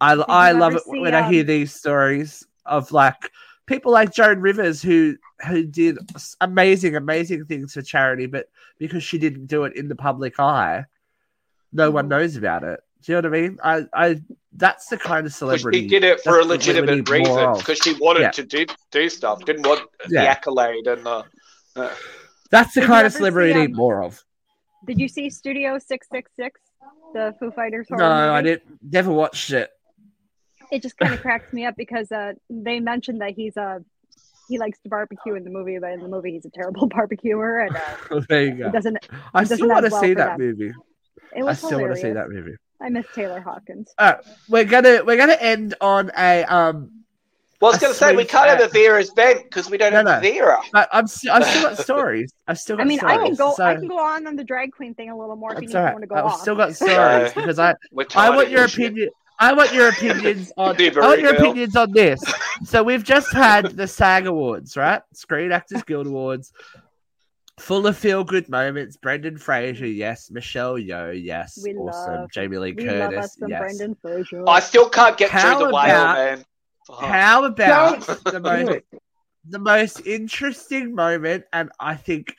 [0.00, 3.30] I, I love it see, when I hear um, these stories of like
[3.68, 5.16] people like Joan Rivers who
[5.46, 5.98] who did
[6.40, 8.48] amazing, amazing things for charity, but
[8.78, 10.86] because she didn't do it in the public eye,
[11.72, 12.80] no one knows about it.
[13.02, 13.58] Do you know what I mean?
[13.62, 14.22] I, I
[14.54, 15.82] that's the kind of celebrity.
[15.82, 17.54] she did it for a legitimate reason.
[17.54, 18.30] Because she wanted Yeah.
[18.32, 21.24] to do do stuff, didn't want the accolade and the.
[21.76, 21.94] Uh,
[22.50, 24.24] That's the Did kind of celebrity see, um, need more of.
[24.86, 26.60] Did you see Studio Six Six Six,
[27.12, 27.86] the Foo Fighters?
[27.88, 28.62] horror No, I didn't.
[28.82, 29.70] Never watched it.
[30.70, 33.82] It just kind of cracks me up because uh, they mentioned that he's a
[34.48, 37.60] he likes to barbecue in the movie, but in the movie he's a terrible barbecuer,
[37.60, 38.70] and uh, there you go.
[38.70, 38.96] doesn't.
[39.34, 40.46] I doesn't still want to end well see that them.
[40.46, 40.72] movie.
[41.36, 42.00] It I was still want to hilarious.
[42.02, 42.56] see that movie.
[42.80, 43.92] I miss Taylor Hawkins.
[43.98, 46.92] All right, we're gonna we're gonna end on a um.
[47.60, 49.90] well, I was going to say we can't have a Vera's vent because we don't
[49.92, 50.18] No, have no.
[50.18, 50.60] a Vera.
[50.72, 52.32] But I'm st- I've still got stories.
[52.46, 53.18] I've still got I mean, stories.
[53.18, 53.54] I can go.
[53.54, 55.62] So, I can go on on the drag queen thing a little more if you
[55.62, 55.88] that's need all right.
[55.90, 56.20] someone to go on.
[56.20, 56.40] I've off.
[56.40, 57.74] still got stories because I
[58.14, 58.86] I want your this shit.
[58.86, 59.10] opinion.
[59.38, 60.76] I want your opinions on.
[60.80, 61.40] I want your girl.
[61.40, 62.20] opinions on this.
[62.64, 65.02] So we've just had the SAG Awards, right?
[65.14, 66.52] Screen Actors Guild Awards,
[67.60, 68.96] full of feel good moments.
[68.96, 70.30] Brendan Fraser, yes.
[70.30, 71.58] Michelle Yeoh, yes.
[71.62, 72.14] We awesome.
[72.14, 73.60] love- Jamie Lee we love Curtis, us some yes.
[73.60, 74.44] Brendan Fraser.
[74.48, 76.44] I still can't get How through the whale, about- man.
[76.86, 77.00] Fuck.
[77.04, 78.82] How about the do most
[79.48, 81.44] the most interesting moment?
[81.52, 82.34] And I think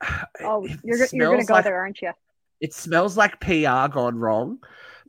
[0.42, 2.12] oh, you're you're gonna go like- there, aren't you?
[2.60, 4.58] It smells like PR gone wrong.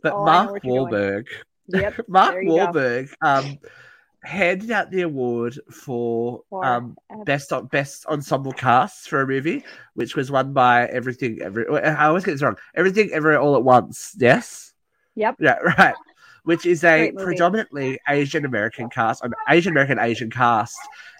[0.09, 0.63] But Oh, Mark.
[0.63, 1.27] Wahlberg,
[1.67, 1.99] Yep.
[2.07, 2.35] Mark.
[2.45, 3.57] Wahlberg, um,
[4.23, 10.31] handed out the award for um best best ensemble cast for a movie, which was
[10.31, 11.67] won by Everything Every.
[11.79, 12.57] I always get this wrong.
[12.75, 14.15] Everything Everywhere All at Once.
[14.17, 14.73] Yes.
[15.15, 15.35] Yep.
[15.39, 15.57] Yeah.
[15.77, 15.95] Right.
[16.43, 20.77] Which is a predominantly Asian American cast, an Asian American Asian cast.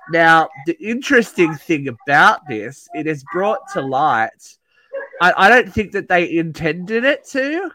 [0.10, 4.58] Now, the interesting thing about this, it has brought to light.
[5.20, 7.70] I, I don't think that they intended it to,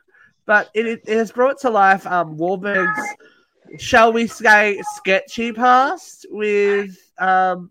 [0.47, 3.01] but it, it has brought to life um, Wahlberg's,
[3.79, 7.71] shall we say, sketchy past with um,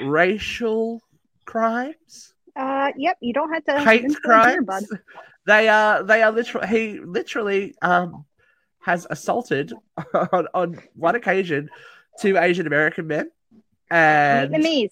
[0.00, 1.00] racial
[1.44, 3.16] crimes, Uh, yep.
[3.20, 4.52] You don't have to hate influence crimes.
[4.52, 4.84] here, bud.
[5.46, 8.24] They are they are literally he literally um,
[8.80, 9.72] has assaulted
[10.32, 11.68] on, on one occasion
[12.20, 13.30] two Asian American men
[13.90, 14.90] and Vietnamese.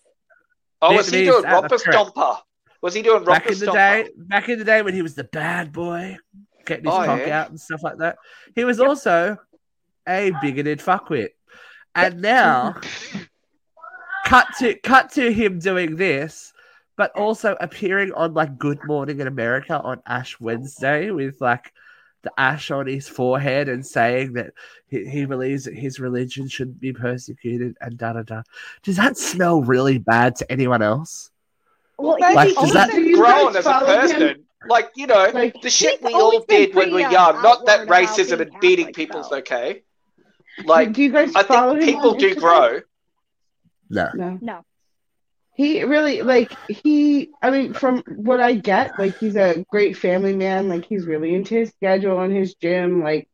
[0.82, 1.76] Oh, was he doing at Romper.
[1.76, 2.38] Stomper?
[2.82, 4.04] Was he doing back Romper in the Stomper?
[4.04, 6.16] day, back in the day when he was the bad boy,
[6.64, 7.40] getting his Oh, cock yeah.
[7.42, 8.16] out and stuff like that,
[8.54, 9.36] he was also
[10.08, 11.30] a bigoted fuckwit.
[11.94, 12.76] And now,
[14.26, 16.52] cut to cut to him doing this,
[16.96, 21.72] but also appearing on like Good Morning in America on Ash Wednesday with like
[22.22, 24.52] the ash on his forehead and saying that
[24.88, 28.42] he, he believes that his religion shouldn't be persecuted and da da da.
[28.82, 31.30] Does that smell really bad to anyone else?
[31.98, 34.22] Well, Like, does that- Grown as a person?
[34.22, 34.44] him?
[34.61, 34.70] Person.
[34.70, 37.42] Like, you know, Like, the shit we all did when we pretty, were uh, young.
[37.42, 39.38] Not that racism and beating Catholic, people's though.
[39.38, 39.82] okay.
[40.64, 42.80] Like, do you guys I think people do grow.
[43.88, 44.08] No.
[44.14, 44.38] No.
[44.40, 44.64] No.
[45.54, 47.30] He really like he.
[47.42, 50.68] I mean, from what I get, like he's a great family man.
[50.68, 53.02] Like he's really into his schedule and his gym.
[53.02, 53.28] Like,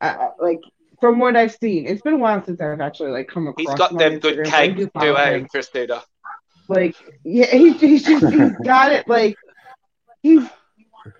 [0.00, 0.60] uh, like
[1.00, 3.66] from what I've seen, it's been a while since I've actually like come across.
[3.66, 4.76] He's got them good Instagram, but I cake
[5.40, 5.46] do eh.
[5.48, 6.02] Christina?
[6.68, 9.08] Like, yeah, he's, he's just he's got it.
[9.08, 9.36] Like,
[10.22, 10.44] he's.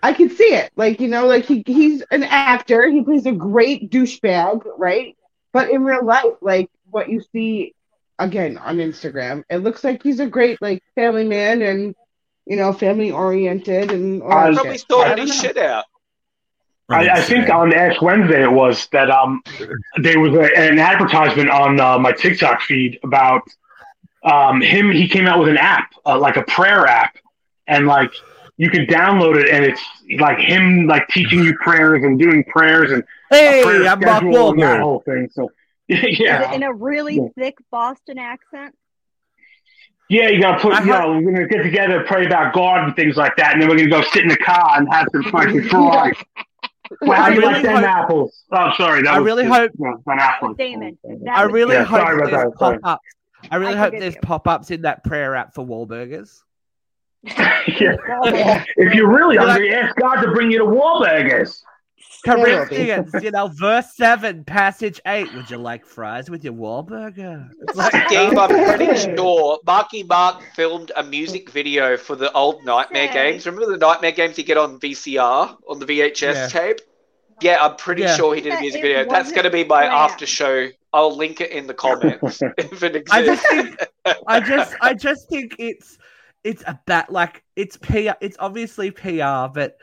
[0.02, 0.70] I can see it.
[0.76, 2.88] Like, you know, like he he's an actor.
[2.90, 5.16] He plays a great douchebag, right?
[5.52, 7.74] But in real life, like what you see
[8.18, 11.94] again on Instagram, it looks like he's a great like family man and
[12.46, 14.86] you know family oriented and all I Probably shit.
[14.90, 15.84] I sorted his shit out.
[16.90, 19.42] I, I think on Ash Wednesday it was that um
[20.02, 23.42] there was a, an advertisement on uh, my TikTok feed about
[24.22, 27.16] um, him he came out with an app, uh, like a prayer app,
[27.66, 28.12] and like
[28.60, 29.80] you can download it, and it's
[30.18, 33.02] like him like teaching you prayers and doing prayers and
[33.32, 35.28] a Hey, prayer I'm Mark schedule and that whole thing.
[35.32, 35.48] So
[35.88, 37.28] Is it yeah, in a really Yeah.
[37.38, 38.74] thick Boston accent?
[40.10, 40.74] yeah, you gotta put.
[40.74, 43.54] I You heard- know, we're gonna get together, pray about God and things like that,
[43.54, 46.14] and then we're gonna go sit in the car and have some fucking fries.
[47.00, 48.44] Well, how I do you really like them hope- apples?
[48.52, 50.56] Oh, sorry, that I was really no, hope- Ben That.
[50.58, 50.98] Damon.
[51.32, 53.02] I really Yeah, hope sorry there's that, pop ups.
[53.50, 56.42] I really I hope there's pop ups in that prayer app for Wahlburgers.
[57.24, 58.64] yeah.
[58.76, 61.62] If you're really You're hungry, ask God to bring you to Wahlburgers.
[62.24, 65.32] Corinthians, you know, verse seven, passage eight.
[65.32, 67.48] Would you like fries with your Wahlburger?
[67.62, 72.64] It's like, Steve, I'm pretty sure Marky Mark filmed a music video for the old
[72.64, 73.32] Nightmare Okay.
[73.32, 73.46] games.
[73.46, 76.46] Remember the Nightmare games you get on VCR on the VHS Yeah.
[76.48, 76.80] tape?
[77.40, 78.16] Yeah, I'm pretty Yeah.
[78.16, 79.06] sure he did a music video.
[79.08, 80.68] That's going to be my after show.
[80.92, 83.12] I'll link it in the comments if it exists.
[83.12, 83.76] I just think,
[84.26, 85.96] I just, I just think it's,
[86.44, 88.12] it's a bat like it's PR.
[88.20, 89.76] It's obviously PR, but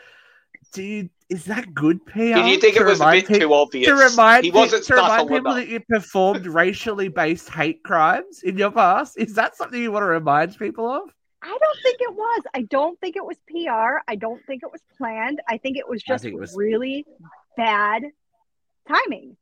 [0.74, 2.20] do you, is that good PR?
[2.20, 3.88] Did you think it was a bit pe- too obvious?
[3.88, 5.56] to remind, he wasn't to remind people enough.
[5.56, 9.18] that you performed racially based hate crimes in your past?
[9.18, 11.04] Is that something you want to remind people of?
[11.44, 12.44] I don't think it was.
[12.54, 14.00] I don't think it was PR.
[14.08, 15.40] I don't think it was planned.
[15.48, 17.06] I think it was just it was- really
[17.56, 18.04] bad
[18.88, 19.38] timing.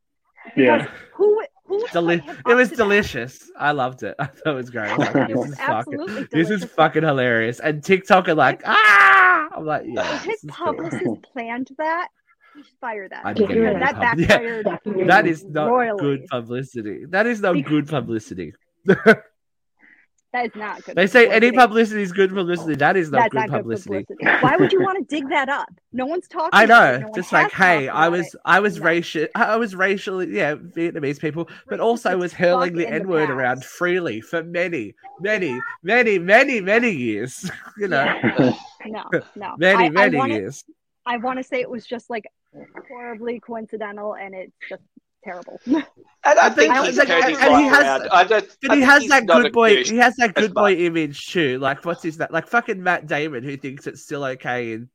[0.56, 0.88] Yeah.
[1.14, 2.82] Who who Deli- it was to that?
[2.82, 3.50] delicious.
[3.58, 4.14] I loved it.
[4.20, 4.96] I thought it was great.
[4.98, 7.58] Like, this was is fucking, this is fucking hilarious.
[7.60, 10.16] And TikTok are like, ah, I'm like, yeah.
[10.16, 10.66] If his this is cool.
[10.74, 12.08] publicist planned that,
[12.80, 13.26] fire that.
[13.26, 14.62] I'm getting because rid of that the pub- yeah.
[14.62, 15.08] backfired.
[15.08, 16.00] That is not royally.
[16.00, 17.04] good publicity.
[17.08, 18.52] That is not Because- good publicity.
[20.36, 20.96] That is not good.
[20.96, 21.56] They say any publicity.
[21.56, 22.74] publicity is good publicity.
[22.74, 24.04] That is not That's good not publicity.
[24.04, 24.44] good publicity.
[24.44, 25.68] Why would you want to dig that up?
[25.94, 26.50] No one's talking.
[26.52, 27.00] I about it.
[27.00, 28.40] know, No just like, hey, talked I was, it.
[28.44, 28.84] I was No.
[28.84, 33.64] racial, I was racially, yeah, Vietnamese people, but also was hurling the N word around
[33.64, 37.50] freely for many, many, many, many, many years.
[37.78, 38.04] you know,
[38.86, 39.04] No,
[39.36, 39.54] no.
[39.56, 40.64] many, I, many I wanna, years.
[41.06, 42.26] I want to say it was just like
[42.88, 44.82] horribly coincidental, and it's just
[45.26, 45.60] terrible.
[46.28, 48.70] And I I think think- he's like, turned and his he has- I don't, But
[48.72, 49.84] I he has that good boy.
[49.84, 50.78] He has that good boy much.
[50.80, 51.58] image too.
[51.60, 52.32] Like what's his that?
[52.32, 54.88] Like fucking Matt Damon, who thinks it's still okay in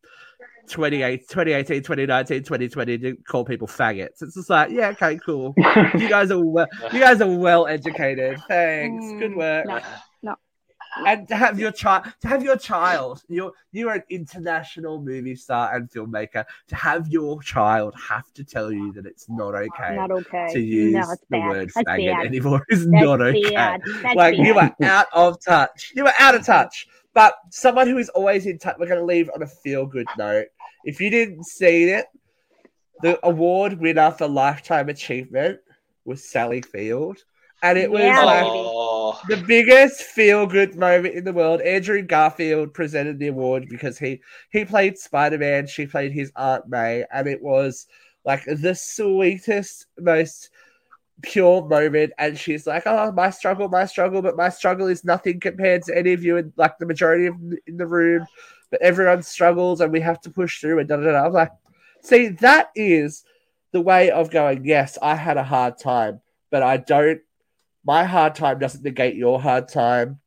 [0.69, 4.21] 28, 2018, 2019, 2020 to call people faggots.
[4.21, 5.53] It's just like, yeah, okay, cool.
[5.95, 8.38] You guys are well, you guys are well educated.
[8.49, 9.65] Thanks, good Mm, work.
[9.67, 9.84] no, no.
[11.06, 15.74] And to have your child, to have your child, you're you're an international movie star
[15.76, 16.46] and filmmaker.
[16.68, 20.50] To have your child have to tell you that it's not okay Not okay.
[20.52, 21.50] to use no, the bad.
[21.50, 22.26] word That's faggot bad.
[22.26, 23.80] anymore is That's not okay
[24.16, 24.46] like bad.
[24.46, 25.94] you are out of touch.
[25.96, 26.88] You are out of touch.
[27.14, 28.76] But someone who is always in touch.
[28.80, 30.48] We're going to leave on a feel good note.
[30.86, 32.06] If you didn't see it,
[33.02, 35.60] the award winner for lifetime achievement
[36.06, 37.18] was Sally Field,
[37.64, 38.58] and it was Yeah, like baby.
[39.14, 41.59] Oh, the biggest feel good moment in the world.
[41.62, 45.68] Andrew Garfield presented the award because he he played Spider Man.
[45.68, 47.88] She played his Aunt May, and it was
[48.24, 50.49] like the sweetest, most
[51.24, 52.14] pure moment.
[52.18, 55.97] And she's like, "Oh, my struggle, my struggle, but my struggle is nothing compared to
[55.97, 57.36] any of you, and like the majority of
[57.68, 58.26] in the room.
[58.70, 61.26] But everyone struggles, and we have to push through." And da da da.
[61.26, 61.51] I'm like,
[62.01, 63.26] see, that is
[63.74, 64.64] the way of going.
[64.64, 67.22] Yes, I had a hard time, but I don't
[67.84, 70.19] my hard time doesn't negate your hard time.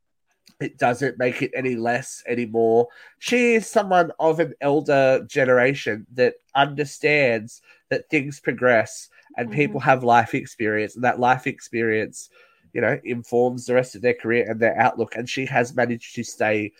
[0.61, 2.89] It doesn't make it any less anymore.
[3.19, 9.55] She is someone of an elder generation that understands that things progress and Mhm.
[9.55, 12.31] people have life experience, and that life experience,
[12.73, 15.17] you know, informs the rest of their career and their outlook.
[15.17, 16.73] And she has managed to stay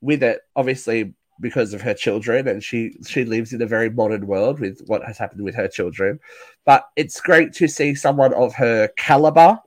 [0.00, 4.26] with it, obviously because of her children, and she she lives in a very modern
[4.26, 6.18] world with what has happened with her children.
[6.64, 9.58] But it's great to see someone of her caliber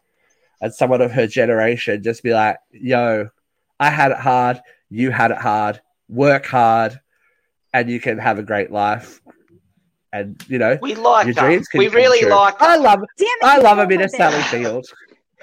[0.62, 3.30] and someone of her generation just be like, yo,
[3.80, 6.99] I had it hard, you had it hard, work hard,
[7.74, 9.22] and you can have a great life.
[10.14, 11.41] And you know, we like your her.
[11.47, 12.30] dreams can We come really true.
[12.30, 13.43] like I love Damn it!
[13.43, 14.41] I love a bit of Sally.
[14.43, 14.86] Field.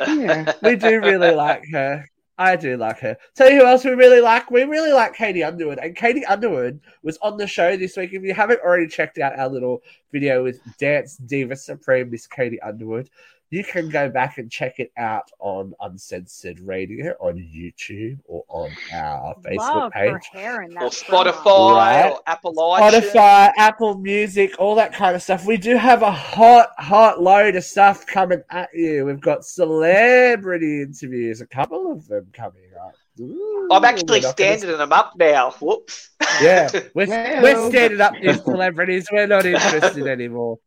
[0.08, 0.50] Yeah.
[0.62, 2.04] We do really like her.
[2.38, 3.16] I do like her.
[3.36, 4.50] Tell you who else we really like?
[4.50, 5.78] We really like Katie Underwood.
[5.78, 8.12] And Katie Underwood was on the show this week.
[8.14, 12.60] If you haven't already checked out our little video with Dance Diva Supreme, Miss Katie
[12.62, 13.10] Underwood,
[13.52, 18.70] you can go back and check it out on Uncensored Radio on YouTube or on
[18.94, 20.10] our Facebook Love page.
[20.10, 20.88] her hair in that Or.
[20.88, 22.10] Spotify, Right.
[22.10, 23.00] or Appalachian.
[23.02, 25.44] Spotify, Apple Music, all that kind of stuff.
[25.46, 29.04] We do have a hot, hot load of stuff coming at you.
[29.04, 32.92] We've got celebrity interviews, a couple of them coming up.
[33.20, 35.50] Ooh, I'm actually we're gonna- standing them up now.
[35.60, 36.10] Whoops.
[36.40, 37.06] Yeah, we're,
[37.42, 39.06] we're standing up these celebrities.
[39.12, 40.58] We're not interested anymore.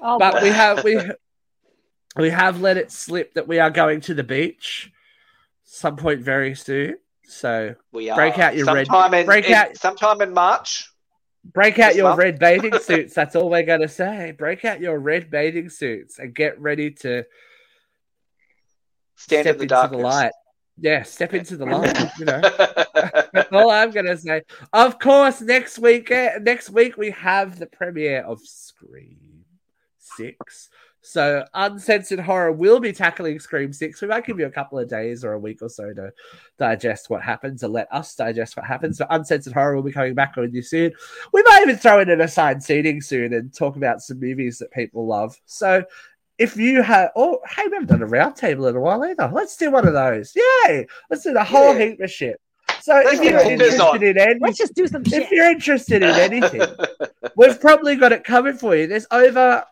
[0.00, 1.00] Oh, But we have we
[2.16, 4.90] we have let it slip that we are going to the beach
[5.64, 6.96] some point very soon.
[7.26, 10.90] So We are Break out your red- sometime in, break in- out- sometime in March.
[11.44, 12.18] break out your month?
[12.18, 13.14] red bathing suits.
[13.14, 14.32] That's all we're gonna say.
[14.32, 17.24] Break out your red bathing suits and get ready to
[19.16, 20.32] Stand step in the into the light.
[20.76, 21.96] Yeah, step into the light.
[22.18, 22.40] You know.
[23.32, 24.42] That's all I'm gonna say.
[24.72, 29.44] Of course, next week, eh, next week we have the premiere of Scream
[29.98, 30.68] Six.
[31.04, 34.00] So, uncensored horror will be tackling Scream Six.
[34.00, 36.10] We might give you a couple of days or a week or so to
[36.58, 38.96] digest what happens and let us digest what happens.
[38.98, 40.92] So, uncensored horror will be coming back on you soon.
[41.32, 44.72] We might even throw in an assigned seating soon and talk about some movies that
[44.72, 45.36] people love.
[45.46, 45.84] So.
[46.36, 49.30] If you have, oh, hey, we haven't done a roundtable in a while either.
[49.32, 50.34] Let's do one of those.
[50.34, 50.84] Yay!
[51.08, 51.90] Let's do the whole Yeah.
[51.90, 52.40] heap of shit.
[52.80, 53.52] So, Let's if you're get on.
[53.52, 55.30] interested in any, Let's just do some if shit.
[55.30, 56.62] you're interested in anything,
[57.36, 58.88] we've probably got it covered for you.
[58.88, 59.62] There's over,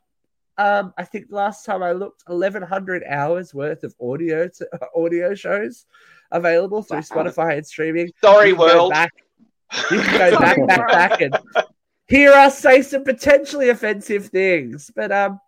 [0.58, 5.86] um, I think last time I looked, 1,100 hours worth of audio to, audio shows
[6.30, 7.02] available through Wow.
[7.24, 8.10] Spotify and streaming.
[8.22, 8.90] Sorry, You world.
[8.92, 9.12] back-
[9.90, 11.36] you can go back, back, back, and
[12.06, 14.90] hear us say some potentially offensive things.
[14.94, 15.40] But um,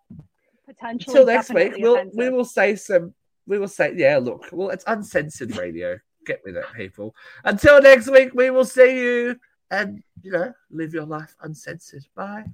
[0.65, 2.17] Potentially, until next week, we'll offensive.
[2.17, 3.13] we will say some.
[3.45, 4.17] We will say, yeah.
[4.17, 5.99] Look, well, it's uncensored radio.
[6.25, 7.13] Get with it, people.
[7.43, 9.39] Until next week, we will see you,
[9.69, 12.03] and you know, live your life uncensored.
[12.15, 12.45] Bye.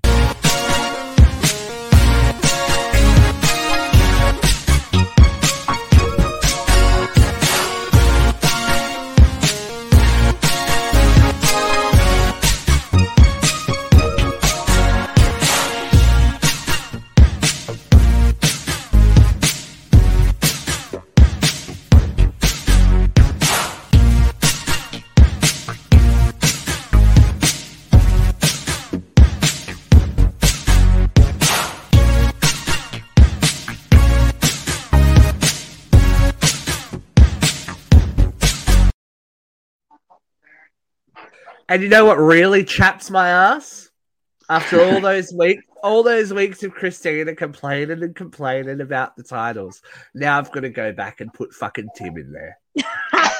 [41.71, 43.89] And you know what really chaps my ass?
[44.49, 49.81] After all those weeks, all those weeks of Christina complaining and complaining about the titles,
[50.13, 52.59] now I've got to go back and put fucking Tim in there.